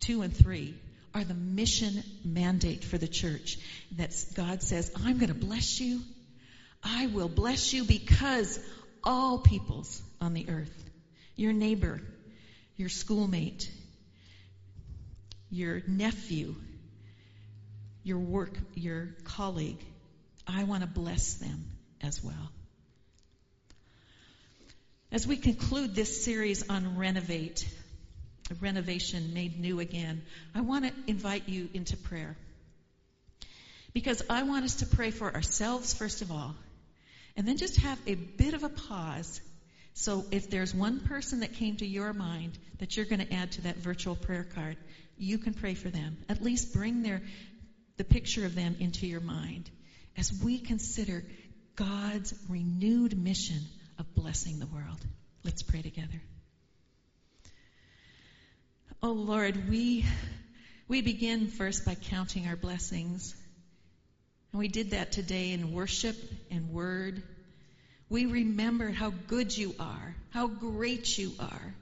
2 0.00 0.22
and 0.22 0.36
3 0.36 0.74
are 1.14 1.22
the 1.22 1.34
mission 1.34 2.02
mandate 2.24 2.82
for 2.82 2.98
the 2.98 3.06
church. 3.06 3.58
That 3.96 4.12
God 4.34 4.62
says, 4.62 4.90
I'm 4.96 5.18
going 5.18 5.32
to 5.32 5.46
bless 5.46 5.80
you. 5.80 6.00
I 6.82 7.06
will 7.06 7.28
bless 7.28 7.72
you 7.72 7.84
because 7.84 8.58
all 9.04 9.38
peoples 9.38 10.02
on 10.20 10.34
the 10.34 10.48
earth, 10.48 10.84
your 11.36 11.52
neighbor, 11.52 12.00
your 12.76 12.88
schoolmate, 12.88 13.70
your 15.50 15.82
nephew, 15.86 16.56
your 18.02 18.18
work, 18.18 18.58
your 18.74 19.14
colleague, 19.24 19.84
I 20.48 20.64
want 20.64 20.82
to 20.82 20.88
bless 20.88 21.34
them 21.34 21.64
as 22.00 22.24
well. 22.24 22.52
As 25.12 25.26
we 25.26 25.36
conclude 25.36 25.94
this 25.94 26.24
series 26.24 26.68
on 26.68 26.96
renovate, 26.96 27.68
renovation 28.60 29.34
made 29.34 29.60
new 29.60 29.78
again, 29.80 30.22
I 30.54 30.62
want 30.62 30.86
to 30.86 30.92
invite 31.06 31.48
you 31.48 31.68
into 31.74 31.96
prayer. 31.96 32.36
Because 33.92 34.22
I 34.30 34.42
want 34.42 34.64
us 34.64 34.76
to 34.76 34.86
pray 34.86 35.10
for 35.10 35.32
ourselves, 35.32 35.92
first 35.92 36.22
of 36.22 36.30
all, 36.30 36.54
and 37.36 37.46
then 37.46 37.56
just 37.56 37.76
have 37.76 37.98
a 38.06 38.14
bit 38.14 38.54
of 38.54 38.64
a 38.64 38.68
pause. 38.68 39.40
So 39.94 40.24
if 40.30 40.50
there's 40.50 40.74
one 40.74 41.00
person 41.00 41.40
that 41.40 41.54
came 41.54 41.76
to 41.76 41.86
your 41.86 42.12
mind 42.12 42.58
that 42.78 42.96
you're 42.96 43.06
going 43.06 43.26
to 43.26 43.32
add 43.32 43.52
to 43.52 43.62
that 43.62 43.76
virtual 43.76 44.14
prayer 44.14 44.46
card, 44.54 44.76
you 45.16 45.38
can 45.38 45.54
pray 45.54 45.74
for 45.74 45.88
them. 45.88 46.16
At 46.28 46.42
least 46.42 46.72
bring 46.72 47.02
their, 47.02 47.22
the 47.96 48.04
picture 48.04 48.44
of 48.46 48.54
them 48.54 48.76
into 48.78 49.06
your 49.06 49.20
mind 49.20 49.70
as 50.18 50.32
we 50.42 50.58
consider 50.58 51.24
God's 51.76 52.34
renewed 52.48 53.16
mission 53.16 53.60
of 53.98 54.14
blessing 54.14 54.58
the 54.58 54.66
world. 54.66 54.98
Let's 55.44 55.62
pray 55.62 55.80
together. 55.80 56.20
Oh 59.00 59.12
Lord, 59.12 59.70
we, 59.70 60.04
we 60.88 61.02
begin 61.02 61.46
first 61.46 61.86
by 61.86 61.94
counting 61.94 62.48
our 62.48 62.56
blessings. 62.56 63.32
And 64.52 64.58
we 64.58 64.66
did 64.66 64.90
that 64.90 65.12
today 65.12 65.52
in 65.52 65.72
worship 65.72 66.16
and 66.50 66.70
word. 66.70 67.22
We 68.08 68.26
remember 68.26 68.90
how 68.90 69.12
good 69.28 69.56
you 69.56 69.74
are, 69.78 70.16
how 70.30 70.48
great 70.48 71.16
you 71.16 71.32
are, 71.38 71.74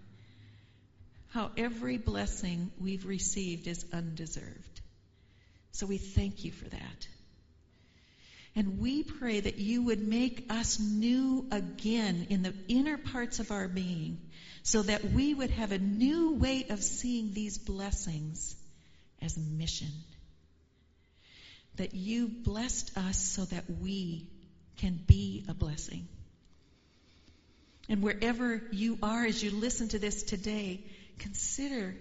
how 1.29 1.53
every 1.57 1.97
blessing 1.97 2.71
we've 2.79 3.07
received 3.07 3.67
is 3.67 3.87
undeserved. 3.95 4.81
So 5.73 5.87
we 5.87 5.97
thank 5.97 6.45
you 6.45 6.53
for 6.53 6.69
that. 6.69 7.09
And 8.57 8.81
we 8.81 9.03
pray 9.03 9.39
that 9.39 9.59
you 9.59 9.83
would 9.83 10.01
make 10.01 10.47
us 10.49 10.81
new 10.81 11.47
again 11.53 12.29
in 12.31 12.43
the 12.43 12.55
inner 12.69 12.97
parts 12.97 13.39
of 13.39 13.51
our 13.51 13.69
being 13.69 14.19
so 14.63 14.81
that 14.81 15.05
we 15.05 15.35
would 15.35 15.51
have 15.51 15.73
a 15.73 15.79
new 15.79 16.33
way 16.33 16.65
of 16.71 16.83
seeing 16.83 17.35
these 17.35 17.59
blessings 17.59 18.57
as 19.21 19.37
a 19.37 19.41
mission. 19.41 19.91
That 21.77 21.95
you 21.95 22.29
blessed 22.29 22.97
us 22.97 23.19
so 23.19 23.45
that 23.45 23.65
we 23.69 24.27
can 24.79 24.99
be 25.07 25.45
a 25.49 25.55
blessing. 25.55 26.09
And 27.91 28.03
wherever 28.03 28.63
you 28.73 28.99
are 29.03 29.27
as 29.27 29.43
you 29.43 29.51
listen 29.51 29.89
to 29.89 29.99
this 29.99 30.23
today, 30.23 30.83
consider 31.19 31.95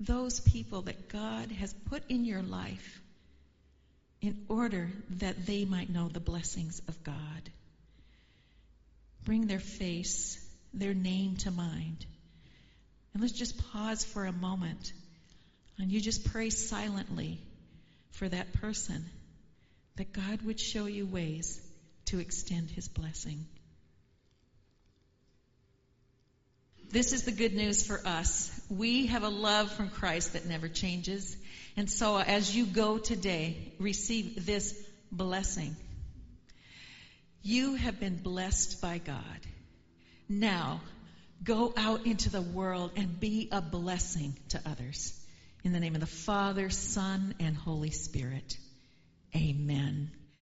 those 0.00 0.40
people 0.40 0.82
that 0.82 1.08
God 1.08 1.52
has 1.52 1.72
put 1.88 2.02
in 2.10 2.24
your 2.24 2.42
life 2.42 2.99
in 4.20 4.44
order 4.48 4.90
that 5.10 5.46
they 5.46 5.64
might 5.64 5.90
know 5.90 6.08
the 6.08 6.20
blessings 6.20 6.80
of 6.88 7.02
God. 7.02 7.50
Bring 9.24 9.46
their 9.46 9.60
face, 9.60 10.38
their 10.74 10.94
name 10.94 11.36
to 11.38 11.50
mind. 11.50 12.04
And 13.12 13.22
let's 13.22 13.34
just 13.34 13.58
pause 13.72 14.04
for 14.04 14.24
a 14.24 14.32
moment 14.32 14.92
and 15.78 15.90
you 15.90 16.00
just 16.00 16.30
pray 16.30 16.50
silently 16.50 17.40
for 18.12 18.28
that 18.28 18.52
person 18.54 19.04
that 19.96 20.12
God 20.12 20.42
would 20.42 20.60
show 20.60 20.86
you 20.86 21.06
ways 21.06 21.60
to 22.06 22.18
extend 22.18 22.70
his 22.70 22.88
blessing. 22.88 23.46
This 26.90 27.12
is 27.12 27.22
the 27.22 27.32
good 27.32 27.54
news 27.54 27.86
for 27.86 28.00
us. 28.04 28.50
We 28.68 29.06
have 29.06 29.22
a 29.22 29.28
love 29.28 29.70
from 29.70 29.90
Christ 29.90 30.32
that 30.32 30.46
never 30.46 30.68
changes. 30.68 31.36
And 31.80 31.88
so 31.88 32.18
as 32.18 32.54
you 32.54 32.66
go 32.66 32.98
today, 32.98 33.72
receive 33.78 34.44
this 34.44 34.78
blessing. 35.10 35.74
You 37.42 37.74
have 37.76 37.98
been 37.98 38.16
blessed 38.16 38.82
by 38.82 38.98
God. 38.98 39.40
Now, 40.28 40.82
go 41.42 41.72
out 41.78 42.04
into 42.04 42.28
the 42.28 42.42
world 42.42 42.90
and 42.96 43.18
be 43.18 43.48
a 43.50 43.62
blessing 43.62 44.34
to 44.50 44.60
others. 44.66 45.18
In 45.64 45.72
the 45.72 45.80
name 45.80 45.94
of 45.94 46.02
the 46.02 46.06
Father, 46.06 46.68
Son, 46.68 47.34
and 47.40 47.56
Holy 47.56 47.92
Spirit. 47.92 48.58
Amen. 49.34 50.10